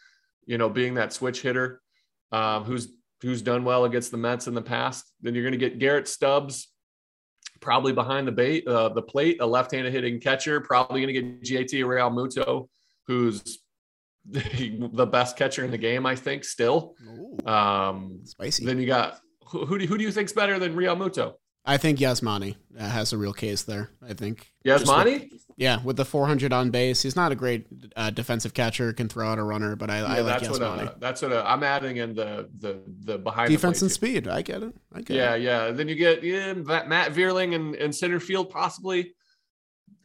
[0.46, 1.80] you know, being that switch hitter,
[2.32, 5.10] um, who's who's done well against the Mets in the past.
[5.22, 6.68] Then you're going to get Garrett Stubbs,
[7.60, 11.42] probably behind the bait, uh, the plate, a left-handed hitting catcher, probably going to get
[11.42, 12.68] JT Realmuto,
[13.06, 13.63] who's
[14.30, 16.94] the best catcher in the game, I think, still.
[17.06, 18.64] Ooh, um, spicy.
[18.64, 21.34] Then you got who, who do, who do you think's better than Realmuto?
[21.66, 23.90] I think Yasmani uh, has a real case there.
[24.06, 25.30] I think Yasmani.
[25.32, 28.92] With, yeah, with the 400 on base, he's not a great uh, defensive catcher.
[28.92, 30.76] Can throw out a runner, but I, yeah, I like that's Yasmani.
[30.76, 33.92] What, uh, that's what uh, I'm adding in the the the behind defense the and
[33.92, 34.28] speed.
[34.28, 34.74] I get it.
[34.92, 35.42] I get yeah, it.
[35.42, 39.14] Yeah, Then you get yeah, Matt Vierling and, and center field possibly.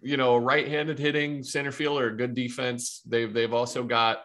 [0.01, 3.01] You know, right-handed hitting center field or good defense.
[3.05, 4.21] They've they've also got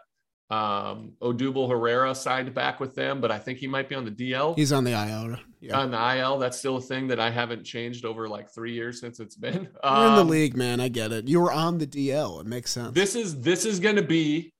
[0.51, 4.11] um, Odubel Herrera signed back with them, but I think he might be on the
[4.11, 4.55] DL.
[4.57, 5.37] He's on the IL.
[5.61, 5.81] Yeah.
[5.81, 9.01] On the IL, that's still a thing that I haven't changed over like three years
[9.01, 9.69] since it's been.
[9.83, 10.81] Um, You're in the um, league, man.
[10.81, 11.27] I get it.
[11.27, 12.41] You were on the DL.
[12.41, 12.95] It makes sense.
[12.95, 14.53] This is this is going to be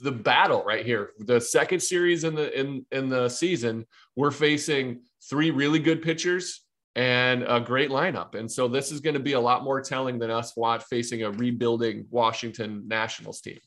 [0.00, 1.10] the battle right here.
[1.18, 6.62] The second series in the in in the season, we're facing three really good pitchers
[6.96, 8.34] and a great lineup.
[8.34, 10.54] And so this is going to be a lot more telling than us
[10.88, 13.58] facing a rebuilding Washington Nationals team.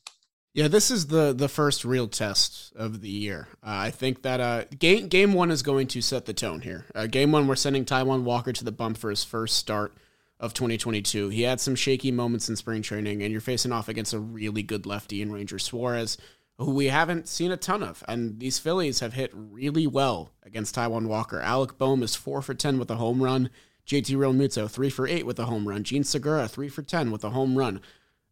[0.54, 3.48] Yeah, this is the the first real test of the year.
[3.60, 6.86] Uh, I think that uh, game game one is going to set the tone here.
[6.94, 9.94] Uh, game one, we're sending Taijuan Walker to the bump for his first start
[10.38, 11.30] of 2022.
[11.30, 14.62] He had some shaky moments in spring training, and you're facing off against a really
[14.62, 16.18] good lefty in Ranger Suarez,
[16.58, 18.04] who we haven't seen a ton of.
[18.06, 21.40] And these Phillies have hit really well against Taijuan Walker.
[21.40, 23.50] Alec Bohm is four for ten with a home run.
[23.86, 25.84] JT Realmuto three for eight with a home run.
[25.84, 27.80] Jean Segura three for ten with a home run.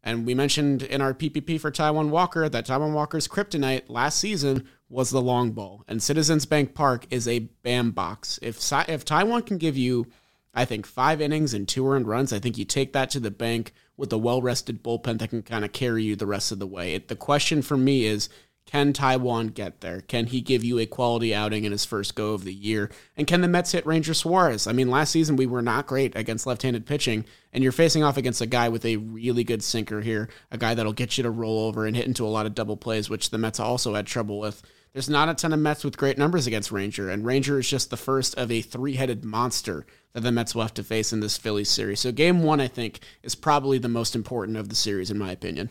[0.03, 4.67] And we mentioned in our PPP for Taijuan Walker that Taijuan Walker's kryptonite last season
[4.89, 5.83] was the long ball.
[5.87, 8.37] And Citizens Bank Park is a bam box.
[8.41, 8.57] If
[8.89, 10.07] if Taijuan can give you,
[10.53, 13.31] I think, five innings and two earned runs, I think you take that to the
[13.31, 16.59] bank with a well rested bullpen that can kind of carry you the rest of
[16.59, 16.93] the way.
[16.93, 18.29] It, the question for me is
[18.65, 20.01] can Taijuan get there?
[20.01, 22.89] Can he give you a quality outing in his first go of the year?
[23.17, 24.67] And can the Mets hit Ranger Suarez?
[24.67, 28.03] I mean, last season we were not great against left handed pitching, and you're facing
[28.03, 31.23] off against a guy with a really good sinker here, a guy that'll get you
[31.23, 33.93] to roll over and hit into a lot of double plays, which the Mets also
[33.93, 34.63] had trouble with.
[34.93, 37.89] There's not a ton of Mets with great numbers against Ranger, and Ranger is just
[37.89, 41.19] the first of a three headed monster that the Mets will have to face in
[41.19, 41.99] this Phillies series.
[41.99, 45.31] So, game one, I think, is probably the most important of the series, in my
[45.31, 45.69] opinion.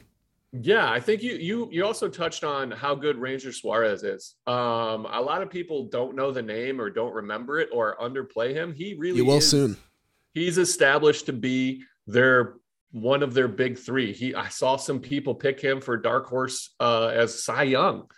[0.52, 4.34] Yeah, I think you you you also touched on how good Ranger Suarez is.
[4.46, 8.52] Um, a lot of people don't know the name or don't remember it or underplay
[8.52, 8.74] him.
[8.74, 9.78] He really you will is, soon.
[10.34, 12.56] He's established to be their
[12.90, 14.12] one of their big three.
[14.12, 18.10] He I saw some people pick him for dark horse uh, as Cy Young.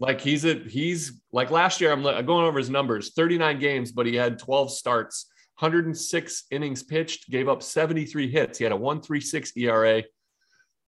[0.00, 1.92] Like he's a he's like last year.
[1.92, 5.26] I'm, I'm going over his numbers: 39 games, but he had 12 starts,
[5.58, 8.58] 106 innings pitched, gave up 73 hits.
[8.58, 10.02] He had a 1.36 ERA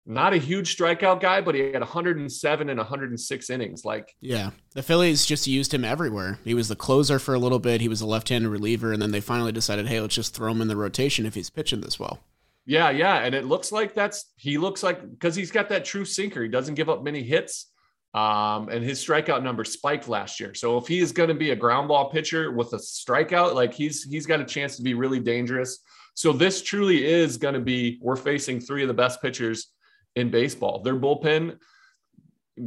[0.05, 3.85] not a huge strikeout guy, but he had 107 and 106 innings.
[3.85, 6.39] Like, yeah, the Phillies just used him everywhere.
[6.43, 7.81] He was the closer for a little bit.
[7.81, 10.61] He was a left-handed reliever, and then they finally decided, hey, let's just throw him
[10.61, 12.19] in the rotation if he's pitching this well.
[12.65, 16.05] Yeah, yeah, and it looks like that's he looks like because he's got that true
[16.05, 16.43] sinker.
[16.43, 17.72] He doesn't give up many hits,
[18.13, 20.53] um, and his strikeout number spiked last year.
[20.53, 23.73] So if he is going to be a ground ball pitcher with a strikeout, like
[23.73, 25.79] he's he's got a chance to be really dangerous.
[26.13, 29.71] So this truly is going to be we're facing three of the best pitchers
[30.15, 30.81] in baseball.
[30.81, 31.57] Their bullpen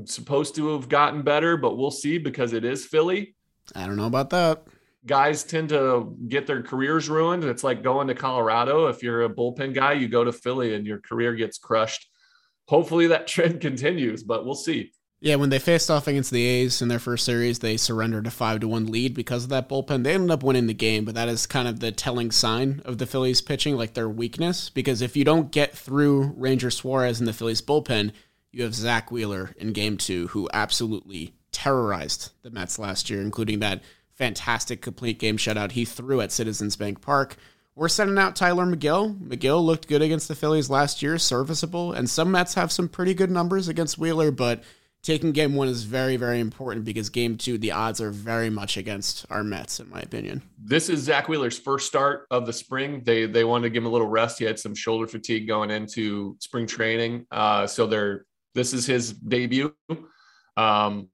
[0.05, 3.37] supposed to have gotten better, but we'll see because it is Philly.
[3.75, 4.65] I don't know about that.
[5.07, 7.45] Guys tend to get their careers ruined.
[7.45, 8.89] It's like going to Colorado.
[8.89, 12.09] If you're a bullpen guy, you go to Philly and your career gets crushed.
[12.67, 14.93] Hopefully that trend continues, but we'll see.
[15.19, 18.31] Yeah, when they faced off against the A's in their first series, they surrendered a
[18.31, 20.05] five to one lead because of that bullpen.
[20.05, 22.99] They ended up winning the game, but that is kind of the telling sign of
[22.99, 24.69] the Phillies pitching, like their weakness.
[24.69, 28.13] Because if you don't get through Ranger Suarez in the Phillies bullpen,
[28.53, 33.61] you have Zack Wheeler in game two, who absolutely terrorized the Mets last year, including
[33.61, 37.37] that fantastic complete game shutout he threw at Citizens Bank Park.
[37.75, 39.19] We're sending out Tylor Megill.
[39.19, 43.15] Megill looked good against the Phillies last year, serviceable, and some Mets have some pretty
[43.15, 44.63] good numbers against Wheeler, but
[45.07, 48.77] taking game one is very, very important because game two, the odds are very much
[48.77, 50.43] against our Mets, in my opinion.
[50.59, 53.03] This is Zack Wheeler's first start of the spring.
[53.05, 54.41] They they wanted to give him a little rest.
[54.41, 59.13] He had some shoulder fatigue going into spring training, uh, so they're this is his
[59.13, 59.73] debut.
[60.57, 61.09] Um,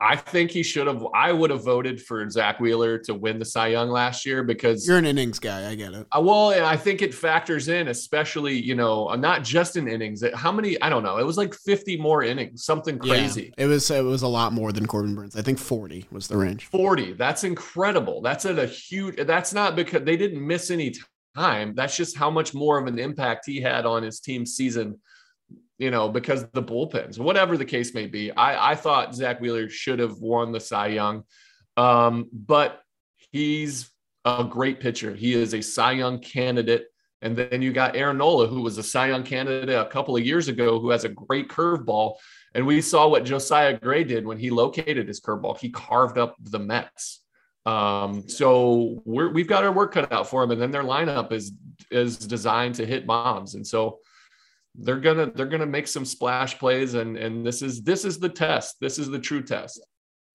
[0.00, 1.04] I think he should have.
[1.14, 4.86] I would have voted for Zack Wheeler to win the Cy Young last year because
[4.86, 5.70] you're an innings guy.
[5.70, 6.06] I get it.
[6.10, 10.24] Uh, well, I think it factors in, especially you know, not just in innings.
[10.34, 10.80] How many?
[10.82, 11.18] I don't know.
[11.18, 13.52] It was like 50 more innings, something crazy.
[13.56, 13.90] Yeah, it was.
[13.90, 15.36] It was a lot more than Corbin Burnes.
[15.36, 16.66] I think 40 was the range.
[16.66, 17.12] 40.
[17.14, 18.20] That's incredible.
[18.22, 19.16] That's at a huge.
[19.16, 20.94] That's not because they didn't miss any
[21.36, 21.74] time.
[21.74, 24.98] That's just how much more of an impact he had on his team's season
[25.78, 28.30] you know, because the bullpens, whatever the case may be.
[28.32, 31.22] I, I thought Zack Wheeler should have won the Cy Young,
[31.76, 32.80] um, but
[33.30, 33.90] he's
[34.24, 35.14] a great pitcher.
[35.14, 36.86] He is a Cy Young candidate.
[37.20, 40.24] And then you got Aaron Nola, who was a Cy Young candidate a couple of
[40.24, 42.14] years ago, who has a great curveball.
[42.54, 45.58] And we saw what Josiah Gray did when he located his curveball.
[45.58, 47.22] He carved up the Mets.
[47.66, 50.52] Um, so we're, we've got our work cut out for them.
[50.52, 51.52] And then their lineup is
[51.90, 53.54] is designed to hit bombs.
[53.54, 53.98] And so
[54.78, 56.94] they're gonna they're gonna make some splash plays.
[56.94, 58.76] And and this is this is the test.
[58.80, 59.84] This is the true test.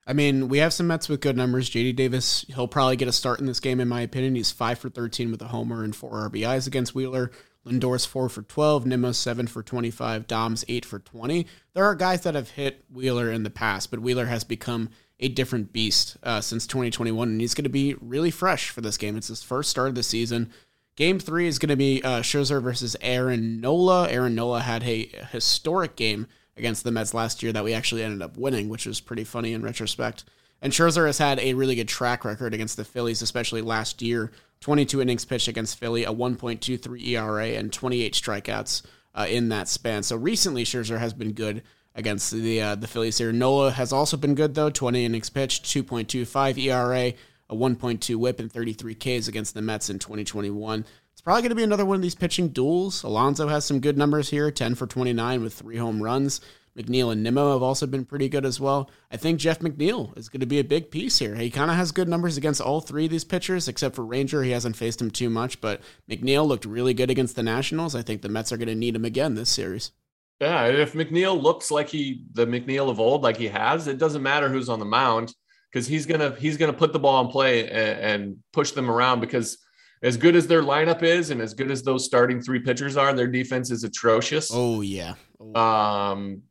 [0.05, 1.69] I mean, we have some Mets with good numbers.
[1.69, 4.35] JD Davis, he'll probably get a start in this game, in my opinion.
[4.35, 7.31] He's five for 13 with a homer and four RBIs against Wheeler.
[7.65, 11.47] Lindor's four for 12, Nimmo's seven for 25, Dom's eight for 20.
[11.73, 14.89] There are guys that have hit Wheeler in the past, but Wheeler has become
[15.19, 18.97] a different beast uh, since 2021, and he's going to be really fresh for this
[18.97, 19.15] game.
[19.15, 20.51] It's his first start of the season.
[20.95, 24.09] Game three is going to be uh, Scherzer versus Aaron Nola.
[24.09, 28.21] Aaron Nola had a historic game against the Mets last year that we actually ended
[28.21, 30.23] up winning, which was pretty funny in retrospect.
[30.61, 34.31] And Scherzer has had a really good track record against the Phillies, especially last year.
[34.61, 38.83] 22 innings pitched against Philly, a 1.23 ERA, and 28 strikeouts
[39.15, 40.03] uh, in that span.
[40.03, 41.63] So recently, Scherzer has been good
[41.95, 43.31] against the uh, the Phillies here.
[43.31, 44.69] Nola has also been good though.
[44.69, 47.13] 20 innings pitched, 2.25 ERA,
[47.53, 50.85] a 1.2 WHIP, and 33 Ks against the Mets in 2021.
[51.11, 53.03] It's probably going to be another one of these pitching duels.
[53.03, 56.41] Alonso has some good numbers here 10 for 29 with three home runs.
[56.75, 58.89] McNeil and Nimmo have also been pretty good as well.
[59.11, 61.35] I think Jeff McNeil is going to be a big piece here.
[61.35, 64.41] He kind of has good numbers against all three of these pitchers, except for Ranger.
[64.41, 67.93] He hasn't faced him too much, but McNeil looked really good against the Nationals.
[67.93, 69.91] I think the Mets are going to need him again this series.
[70.41, 74.23] Yeah, if McNeil looks like he the McNeil of old, like he has, it doesn't
[74.23, 75.35] matter who's on the mound
[75.73, 79.19] because he's gonna he's gonna put the ball in play and, and push them around
[79.19, 79.57] because
[80.03, 83.13] as good as their lineup is and as good as those starting three pitchers are,
[83.13, 84.51] their defense is atrocious.
[84.53, 85.15] Oh yeah.
[85.39, 85.59] Oh.
[85.59, 86.43] Um,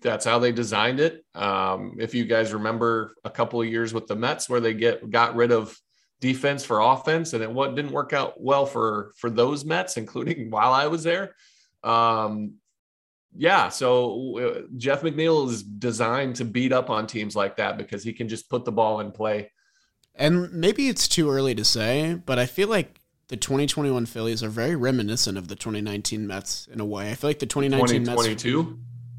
[0.00, 1.24] that's how they designed it.
[1.34, 5.10] Um, if you guys remember a couple of years with the Mets where they get
[5.10, 5.76] got rid of
[6.20, 10.50] defense for offense, and it what didn't work out well for for those Mets, including
[10.50, 11.34] while I was there.
[11.82, 12.54] Um,
[13.38, 18.04] yeah, so uh, Jeff McNeil is designed to beat up on teams like that because
[18.04, 19.50] he can just put the ball in play
[20.18, 24.48] and maybe it's too early to say, but I feel like the 2021 Phillies are
[24.48, 27.10] very reminiscent of the 2019 Mets in a way.
[27.10, 28.62] I feel like the 2019 2022?
[28.64, 28.76] Mets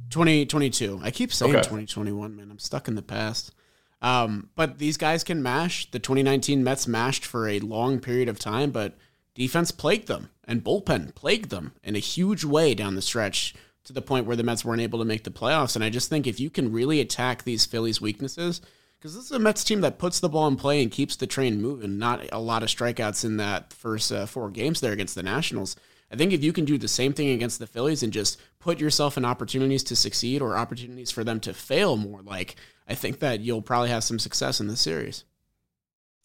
[0.10, 1.00] 2022.
[1.02, 1.62] I keep saying okay.
[1.62, 2.52] 2021, man.
[2.52, 3.54] I'm stuck in the past.
[4.02, 5.90] Um, but these guys can mash.
[5.90, 8.96] The 2019 Mets mashed for a long period of time, but
[9.36, 13.54] defense plagued them and bullpen plagued them in a huge way down the stretch
[13.90, 15.76] to the point where the Mets weren't able to make the playoffs.
[15.76, 18.62] And I just think if you can really attack these Phillies' weaknesses–
[19.00, 21.28] because this is a Mets team that puts the ball in play and keeps the
[21.28, 21.98] train moving.
[21.98, 25.78] Not a lot of strikeouts in that first uh, four games there against the Nationals.
[26.12, 28.80] I think if you can do the same thing against the Phillies and just put
[28.80, 32.58] yourself in opportunities to succeed or opportunities for them to fail more, like
[32.90, 35.24] I think that you'll probably have some success in this series.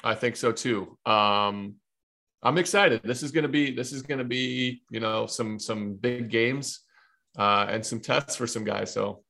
[0.03, 0.99] I think so too.
[1.07, 1.77] Um,
[2.43, 3.03] I'm excited.
[3.05, 6.29] This is going to be this is going to be you know some some big
[6.29, 6.81] games
[7.37, 8.93] uh, and some tests for some guys.
[8.93, 9.21] So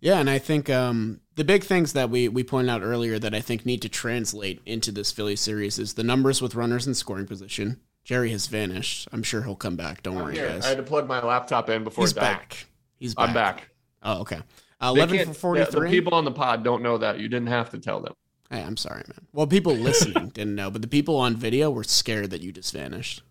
[0.00, 3.34] yeah, and I think um, the big things that we we pointed out earlier that
[3.34, 6.94] I think need to translate into this Philly series is the numbers with runners in
[6.94, 7.80] scoring position.
[8.02, 9.08] Jerry has vanished.
[9.12, 10.02] I'm sure he'll come back.
[10.02, 10.48] Don't I'm worry, here.
[10.48, 10.64] guys.
[10.64, 12.66] I had to plug my laptop in before he's back.
[12.98, 13.28] He's back.
[13.28, 13.68] I'm back.
[14.02, 14.40] Oh, okay.
[14.80, 15.90] Uh, Eleven for forty-three.
[15.90, 17.18] The people on the pod don't know that.
[17.18, 18.14] You didn't have to tell them.
[18.50, 19.26] Hey, I'm sorry, man.
[19.32, 22.72] Well, people listening didn't know, but the people on video were scared that you just
[22.72, 23.22] vanished.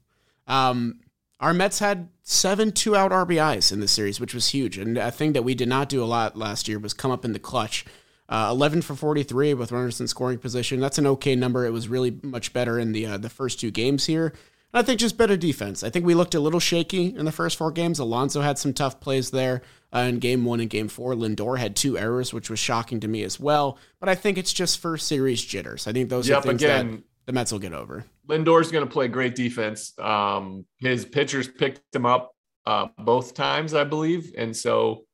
[0.48, 1.00] Um,
[1.40, 4.78] our Mets had seven two out RBIs in this series, which was huge.
[4.78, 7.26] And a thing that we did not do a lot last year was come up
[7.26, 7.86] in the clutch.
[8.28, 10.80] Uh, 11 for 43 with runners in scoring position.
[10.80, 11.66] That's an okay number.
[11.66, 14.28] It was really much better in the uh, the first two games here.
[14.72, 15.84] And I think just better defense.
[15.84, 17.98] I think we looked a little shaky in the first four games.
[17.98, 21.16] Alonso had some tough plays there uh, in game one and game four.
[21.16, 23.80] Lindor had two errors, which was shocking to me as well.
[24.00, 25.88] But I think it's just first series jitters.
[25.88, 28.06] I think those yep, are things again, that the Mets will get over.
[28.30, 29.98] Lindor's going to play great defense.
[29.98, 35.06] Um, his pitchers picked him up uh, both times, I believe, and so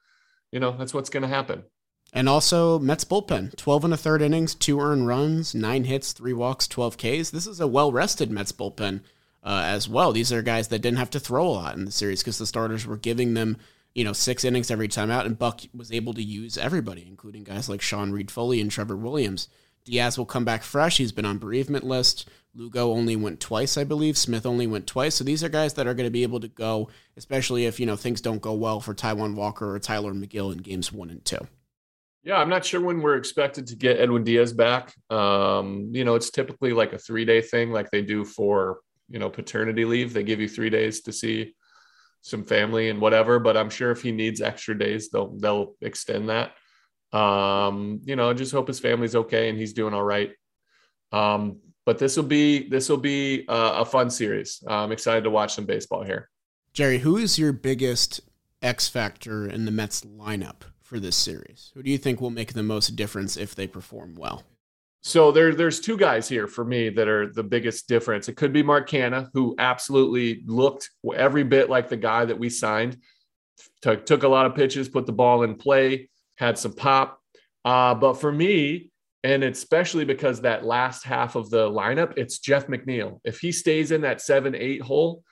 [0.52, 1.64] you know that's what's going to happen.
[2.14, 6.34] And also Mets bullpen, 12 and a third innings, two earned runs, nine hits, three
[6.34, 7.30] walks, 12 Ks.
[7.30, 9.02] This is a well rested Mets bullpen
[9.44, 10.12] uh, as well.
[10.12, 12.46] These are guys that didn't have to throw a lot in the series because the
[12.46, 13.58] starters were giving them,
[13.94, 17.44] you know, six innings every time out, and Buck was able to use everybody, including
[17.44, 19.48] guys like Sean Reid-Foley and Trevor Williams.
[19.86, 20.98] Diaz will come back fresh.
[20.98, 22.28] He's been on bereavement list.
[22.56, 24.18] Lugo only went twice, I believe.
[24.18, 25.16] Smith only went twice.
[25.16, 27.86] So these are guys that are going to be able to go, especially if you
[27.86, 31.24] know things don't go well for Taijuan Walker or Tylor Megill in games one and
[31.24, 31.48] two.
[32.24, 34.96] Yeah, I'm not sure when we're expected to get Edwin Diaz back.
[35.12, 38.80] Um, you know, it's typically like a three day thing, like they do for
[39.10, 40.14] you know paternity leave.
[40.14, 41.54] They give you three days to see
[42.22, 43.38] some family and whatever.
[43.38, 46.54] But I'm sure if he needs extra days, they'll they'll extend that.
[47.14, 50.32] Um, you know, just hope his family's okay and he's doing all right.
[51.12, 54.64] Um, but this will be this will be uh, a fun series.
[54.68, 56.30] I'm excited to watch some baseball here.
[56.74, 58.22] Jerry, who is your biggest
[58.62, 61.72] X factor in the Mets lineup for this series?
[61.74, 64.44] Who do you think will make the most difference if they perform well?
[65.02, 68.28] So there, there's two guys here for me that are the biggest difference.
[68.28, 72.50] It could be Mark Canha, who absolutely looked every bit like the guy that we
[72.50, 72.98] signed.
[73.84, 77.20] Took, took a lot of pitches, put the ball in play, had some pop.
[77.64, 78.92] Uh, but for me,
[79.24, 83.20] and especially because that last half of the lineup, it's Jeff McNeil.
[83.24, 85.24] If he stays in that seven, eight hole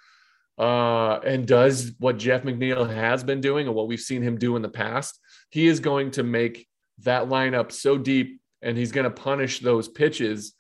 [0.57, 4.55] uh, and does what Jeff McNeil has been doing and what we've seen him do
[4.55, 5.19] in the past,
[5.51, 6.67] he is going to make
[7.03, 10.53] that lineup so deep and he's going to punish those pitches.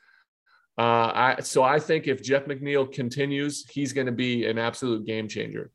[0.77, 5.07] Uh, I, so I think if Jeff McNeil continues, he's going to be an absolute
[5.07, 5.71] game changer.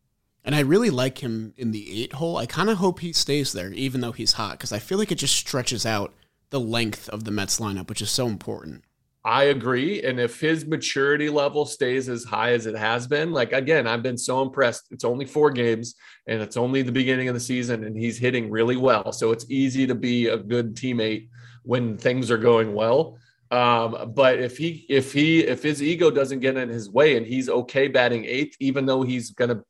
[0.48, 2.38] And I really like him in the eight hole.
[2.38, 5.12] I kind of hope he stays there, even though he's hot, because I feel like
[5.12, 6.14] it just stretches out
[6.48, 8.82] the length of the Mets lineup, which is so important.
[9.26, 10.02] I agree.
[10.02, 14.02] And if his maturity level stays as high as it has been, like again, I've
[14.02, 14.86] been so impressed.
[14.90, 15.96] It's only four games
[16.26, 19.12] and it's only the beginning of the season, and he's hitting really well.
[19.12, 21.28] So it's easy to be a good teammate
[21.64, 23.18] when things are going well.
[23.50, 27.26] Um, but if he if he if his ego doesn't get in his way and
[27.26, 29.62] he's okay batting eighth, even though he's gonna,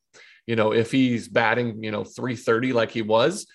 [0.49, 3.45] you know, if he's batting, you know, 330 like he was,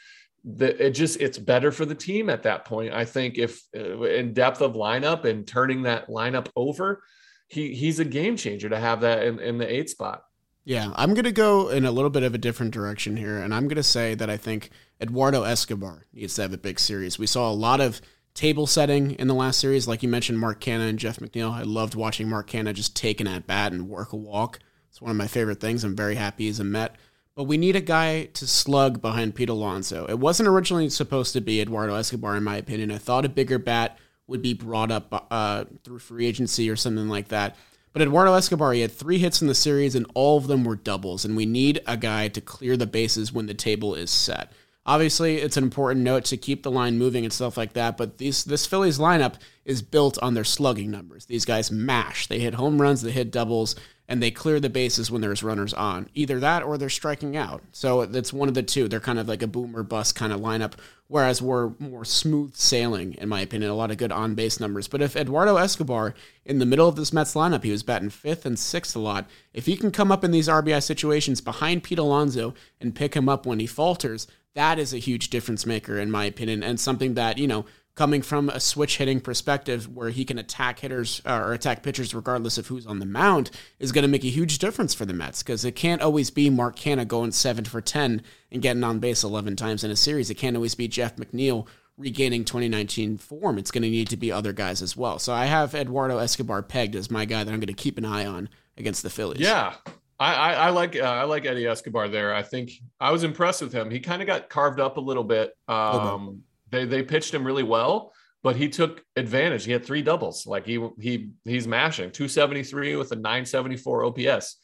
[0.44, 2.94] the, it just it's better for the team at that point.
[2.94, 7.02] I think if uh, in depth of lineup and turning that lineup over,
[7.48, 10.22] he he's a game changer to have that in, in the eight spot.
[10.64, 13.66] Yeah, I'm gonna go in a little bit of a different direction here, and I'm
[13.66, 14.70] gonna say that I think
[15.00, 17.18] Eduardo Escobar needs to have a big series.
[17.18, 18.00] We saw a lot of
[18.34, 19.88] table setting in the last series.
[19.88, 21.50] Like you mentioned, Mark Canha and Jeff McNeil.
[21.50, 24.60] I loved watching Mark Canha just take an at bat and work a walk.
[24.94, 25.82] It's one of my favorite things.
[25.82, 26.94] I'm very happy he's a Met.
[27.34, 30.06] But we need a guy to slug behind Pete Alonso.
[30.06, 32.92] It wasn't originally supposed to be Eduardo Escobar, in my opinion.
[32.92, 37.08] I thought a bigger bat would be brought up uh, through free agency or something
[37.08, 37.56] like that.
[37.92, 40.76] But Eduardo Escobar, he had three hits in the series, and all of them were
[40.76, 41.24] doubles.
[41.24, 44.52] And we need a guy to clear the bases when the table is set.
[44.86, 48.18] Obviously, it's an important note to keep the line moving and stuff like that, but
[48.18, 51.24] these this Phillies lineup is built on their slugging numbers.
[51.24, 52.26] These guys mash.
[52.26, 53.76] They hit home runs, they hit doubles,
[54.08, 56.08] and they clear the bases when there's runners on.
[56.14, 57.62] Either that or they're striking out.
[57.72, 58.86] So it's one of the two.
[58.86, 60.74] They're kind of like a boomer bust kind of lineup,
[61.08, 63.70] whereas we're more smooth sailing, in my opinion.
[63.70, 64.88] A lot of good on base numbers.
[64.88, 68.44] But if Eduardo Escobar, in the middle of this Mets lineup, he was batting fifth
[68.44, 69.26] and sixth a lot.
[69.54, 73.28] If he can come up in these RBI situations behind Pete Alonso and pick him
[73.28, 77.14] up when he falters, that is a huge difference maker, in my opinion, and something
[77.14, 77.64] that, you know,
[77.94, 82.14] coming from a switch hitting perspective where he can attack hitters uh, or attack pitchers
[82.14, 85.12] regardless of who's on the mound is going to make a huge difference for the
[85.12, 88.98] Mets because it can't always be Mark Canha going 7 for 10 and getting on
[88.98, 90.28] base 11 times in a series.
[90.28, 91.66] It can't always be Jeff McNeil
[91.96, 93.58] regaining 2019 form.
[93.58, 95.20] It's going to need to be other guys as well.
[95.20, 98.04] So I have Eduardo Escobar pegged as my guy that I'm going to keep an
[98.04, 99.40] eye on against the Phillies.
[99.40, 99.74] Yeah.
[100.18, 102.34] I, I, I like uh, I like Eddie Escobar there.
[102.34, 103.90] I think I was impressed with him.
[103.90, 105.56] He kind of got carved up a little bit.
[105.66, 106.38] Um, okay.
[106.74, 108.12] They they pitched him really well,
[108.42, 109.64] but he took advantage.
[109.64, 110.46] He had three doubles.
[110.46, 114.56] Like he he he's mashing 273 with a 974 OPS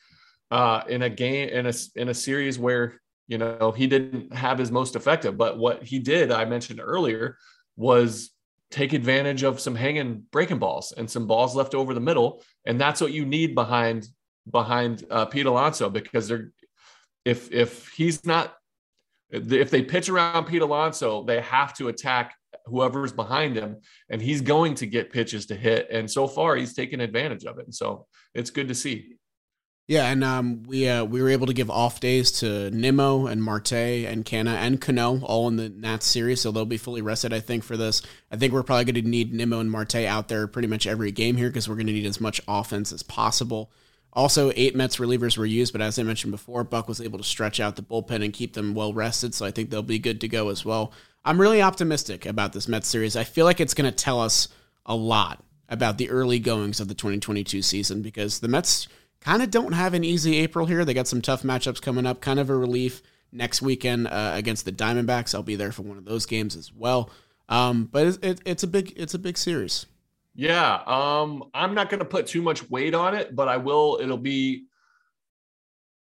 [0.50, 4.58] uh, in a game in a in a series where you know he didn't have
[4.58, 5.38] his most effective.
[5.38, 7.36] But what he did, I mentioned earlier,
[7.76, 8.30] was
[8.72, 12.80] take advantage of some hanging breaking balls and some balls left over the middle, and
[12.80, 14.08] that's what you need behind
[14.50, 16.50] behind uh, Pete Alonso because they're
[17.24, 18.54] if if he's not
[19.30, 22.34] if they pitch around Pete Alonso, they have to attack
[22.66, 23.76] whoever's behind him,
[24.08, 25.88] and he's going to get pitches to hit.
[25.90, 27.66] And so far, he's taken advantage of it.
[27.66, 29.16] And so it's good to see.
[29.90, 33.42] Yeah, and um, we uh, we were able to give off days to Nimmo and
[33.42, 37.32] Marte and Canha and Cano all in the Nats series, so they'll be fully rested.
[37.32, 38.00] I think for this,
[38.30, 41.10] I think we're probably going to need Nimmo and Marte out there pretty much every
[41.10, 43.72] game here because we're going to need as much offense as possible.
[44.12, 47.24] Also, eight Mets relievers were used, but as I mentioned before, Buck was able to
[47.24, 50.20] stretch out the bullpen and keep them well rested, so I think they'll be good
[50.22, 50.92] to go as well.
[51.24, 53.14] I'm really optimistic about this Mets series.
[53.14, 54.48] I feel like it's going to tell us
[54.86, 58.88] a lot about the early goings of the 2022 season because the Mets
[59.20, 60.84] kind of don't have an easy April here.
[60.84, 63.02] They got some tough matchups coming up, kind of a relief
[63.32, 65.34] next weekend uh, against the Diamondbacks.
[65.34, 67.10] I'll be there for one of those games as well.
[67.48, 69.86] Um, but it, it, it's a big it's a big series.
[70.34, 73.98] Yeah, um, I'm not going to put too much weight on it, but I will.
[74.00, 74.66] It'll be.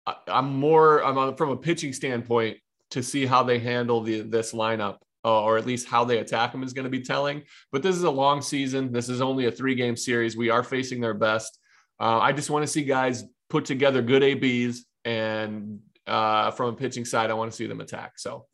[0.06, 1.04] I, am more.
[1.04, 2.58] I'm on, from a pitching standpoint
[2.90, 6.52] to see how they handle the this lineup, uh, or at least how they attack
[6.52, 7.42] them is going to be telling.
[7.70, 8.92] But this is a long season.
[8.92, 10.36] This is only a three game series.
[10.36, 11.58] We are facing their best.
[12.00, 16.76] Uh, I just want to see guys put together good ABs, and uh, from a
[16.76, 18.18] pitching side, I want to see them attack.
[18.18, 18.46] So,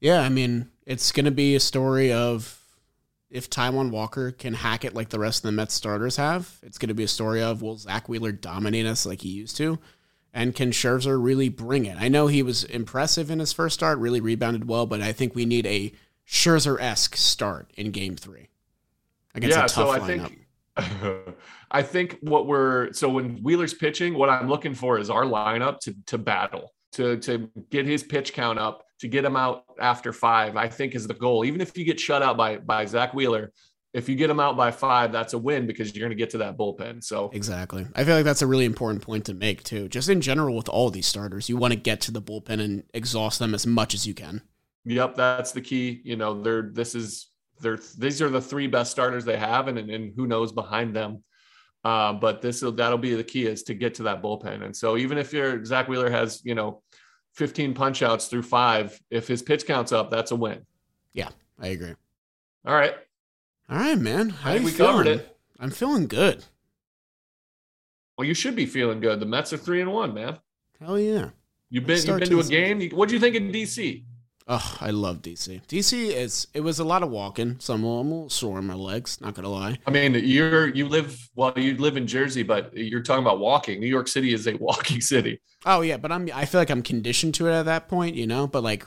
[0.00, 2.57] yeah, I mean, it's going to be a story of
[3.30, 6.78] if Taijuan Walker can hack it like the rest of the Mets starters have, it's
[6.78, 9.78] going to be a story of will Zack Wheeler dominate us like he used to?
[10.32, 11.96] And can Scherzer really bring it?
[11.98, 15.34] I know he was impressive in his first start, really rebounded well, but I think
[15.34, 15.92] we need a
[16.26, 18.48] Scherzer esque start in game three
[19.34, 20.36] against yeah, a tough so I lineup.
[20.76, 21.36] Think,
[21.70, 25.80] I think what we're so when Wheeler's pitching, what I'm looking for is our lineup
[25.80, 30.12] to to battle, to to get his pitch count up, to get him out after
[30.12, 31.44] five, I think is the goal.
[31.44, 33.52] Even if you get shut out by by Zack Wheeler,
[33.94, 36.30] if you get him out by five, that's a win because you're going to get
[36.30, 37.02] to that bullpen.
[37.02, 39.88] So exactly, I feel like that's a really important point to make too.
[39.88, 42.82] Just in general, with all these starters, you want to get to the bullpen and
[42.92, 44.42] exhaust them as much as you can.
[44.84, 46.00] Yep, that's the key.
[46.04, 47.28] You know, they're this is
[47.60, 51.22] they're these are the three best starters they have, and and who knows behind them.
[51.84, 54.64] Uh, but this will that'll be the key is to get to that bullpen.
[54.64, 56.82] And so even if your Zack Wheeler has you know
[57.34, 60.66] 15 punch outs through five, if his pitch counts up, that's a win.
[61.12, 61.94] Yeah, I agree.
[62.66, 62.94] All right.
[63.70, 64.30] All right, man.
[64.30, 64.76] How we feeling?
[64.76, 65.36] covered it.
[65.60, 66.44] I'm feeling good.
[68.16, 69.20] Well, you should be feeling good.
[69.20, 70.38] The Mets are three and one, man.
[70.80, 71.30] Hell yeah.
[71.70, 72.90] You've been you've been to a game.
[72.90, 74.04] What do you think in DC?
[74.50, 75.60] Oh, I love DC.
[75.66, 78.74] DC is it was a lot of walking, so I'm a little sore in my
[78.74, 79.20] legs.
[79.20, 79.78] Not gonna lie.
[79.86, 83.78] I mean, you're you live well, you live in Jersey, but you're talking about walking.
[83.78, 85.40] New York City is a walking city.
[85.66, 88.26] Oh yeah, but I'm I feel like I'm conditioned to it at that point, you
[88.26, 88.46] know.
[88.46, 88.86] But like,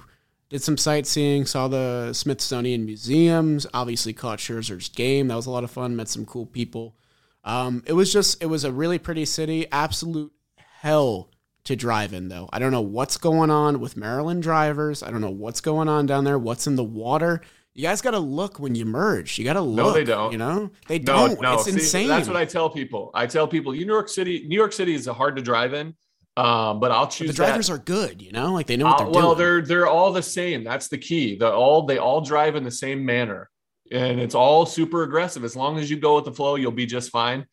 [0.50, 5.28] did some sightseeing, saw the Smithsonian museums, obviously caught Scherzer's game.
[5.28, 5.96] That was a lot of fun.
[5.96, 6.96] Met some cool people.
[7.44, 9.68] Um, it was just it was a really pretty city.
[9.72, 10.34] Absolute
[10.80, 11.30] hell
[11.66, 12.50] to drive in, though.
[12.52, 15.04] I don't know what's going on with Maryland drivers.
[15.04, 16.40] I don't know what's going on down there.
[16.40, 17.42] What's in the water?
[17.74, 19.38] You guys got to look when you merge.
[19.38, 19.86] You got to look.
[19.86, 20.32] No, they don't.
[20.32, 21.42] You know, they no, don't.
[21.42, 22.08] No, it's See, insane.
[22.08, 23.12] That's what I tell people.
[23.14, 25.96] I tell people, New York City, New York City is hard to drive in.
[26.38, 27.28] Um, but I'll choose.
[27.28, 27.74] But the drivers that.
[27.74, 29.38] are good, you know, like they know what they're uh, well, doing.
[29.38, 30.64] they're they're all the same.
[30.64, 31.38] That's the key.
[31.38, 33.50] They all they all drive in the same manner,
[33.92, 35.44] and it's all super aggressive.
[35.44, 37.46] As long as you go with the flow, you'll be just fine.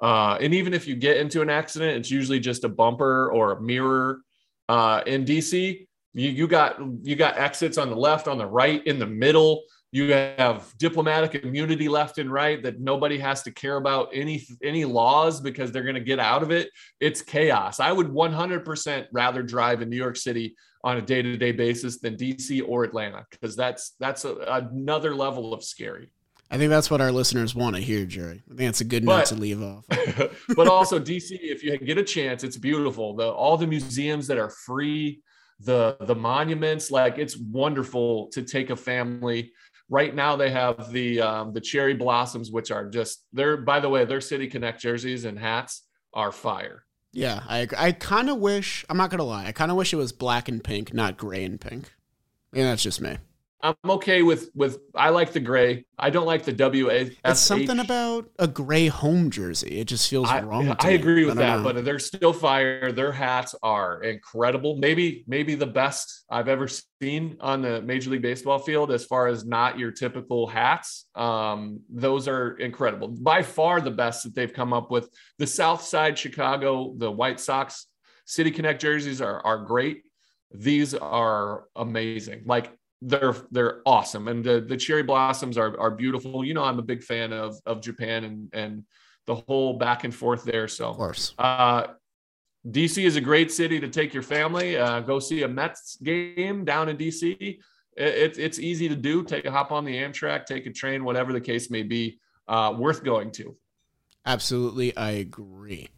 [0.00, 3.52] Uh, and even if you get into an accident, it's usually just a bumper or
[3.52, 4.20] a mirror.
[4.68, 8.84] Uh, in DC, you, you got you got exits on the left, on the right,
[8.86, 9.62] in the middle.
[9.92, 14.84] You have diplomatic immunity left and right that nobody has to care about any any
[14.84, 16.70] laws because they're going to get out of it.
[17.00, 17.80] It's chaos.
[17.80, 22.62] I would 100% rather drive in New York City on a day-to-day basis than DC
[22.66, 26.10] or Atlanta because that's that's a, another level of scary.
[26.50, 28.42] I think that's what our listeners want to hear, Jerry.
[28.46, 29.84] I think that's a good but, note to leave off.
[30.56, 33.16] but also DC, if you get a chance, it's beautiful.
[33.16, 35.22] The all the museums that are free,
[35.60, 39.52] the the monuments, like it's wonderful to take a family.
[39.88, 43.88] Right now, they have the um, the cherry blossoms, which are just they're by the
[43.88, 45.82] way, their City Connect jerseys and hats
[46.14, 46.84] are fire.
[47.12, 49.96] Yeah, I I kind of wish I'm not gonna lie, I kind of wish it
[49.96, 51.92] was black and pink, not gray and pink.
[52.52, 53.18] Yeah, that's just me.
[53.62, 55.86] I'm okay with with I like the gray.
[55.98, 57.10] I don't like the WA.
[57.24, 59.80] It's something about a gray home jersey.
[59.80, 60.76] It just feels I, wrong.
[60.78, 61.62] I agree with that, know.
[61.64, 62.92] but they're still fire.
[62.92, 64.76] Their hats are incredible.
[64.76, 66.68] Maybe maybe the best I've ever
[67.00, 71.06] seen on the Major League Baseball field as far as not your typical hats.
[71.14, 73.08] Um, those are incredible.
[73.08, 75.08] By far the best that they've come up with.
[75.38, 77.86] The South Side Chicago, the White Sox
[78.26, 80.02] City Connect jerseys are are great.
[80.52, 82.42] These are amazing.
[82.44, 82.70] Like
[83.06, 84.26] they're they're awesome.
[84.28, 86.44] And the the cherry blossoms are are beautiful.
[86.44, 88.84] You know i'm a big fan of of japan and and
[89.26, 90.68] the whole back and forth there.
[90.68, 91.34] So of course.
[91.38, 91.86] uh
[92.68, 96.64] dc is a great city to take your family uh go see a mets game
[96.64, 97.60] down in dc it,
[97.96, 99.22] it, it's easy to do.
[99.22, 102.74] Take a hop on the amtrak take a train whatever the case may be uh
[102.76, 103.56] worth going to.
[104.24, 105.88] Absolutely i agree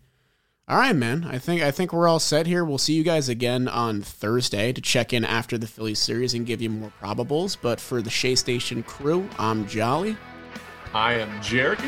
[0.69, 1.25] all right, man.
[1.25, 2.63] I think I think we're all set here.
[2.65, 6.45] We'll see you guys again on Thursday to check in after the Phillies series and
[6.45, 7.57] give you more probables.
[7.61, 10.17] But for the Shea Station crew, I'm Jolly.
[10.93, 11.79] I am Jerry.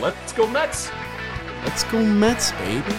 [0.00, 0.90] Let's go Mets.
[1.64, 2.94] Let's go Mets, baby.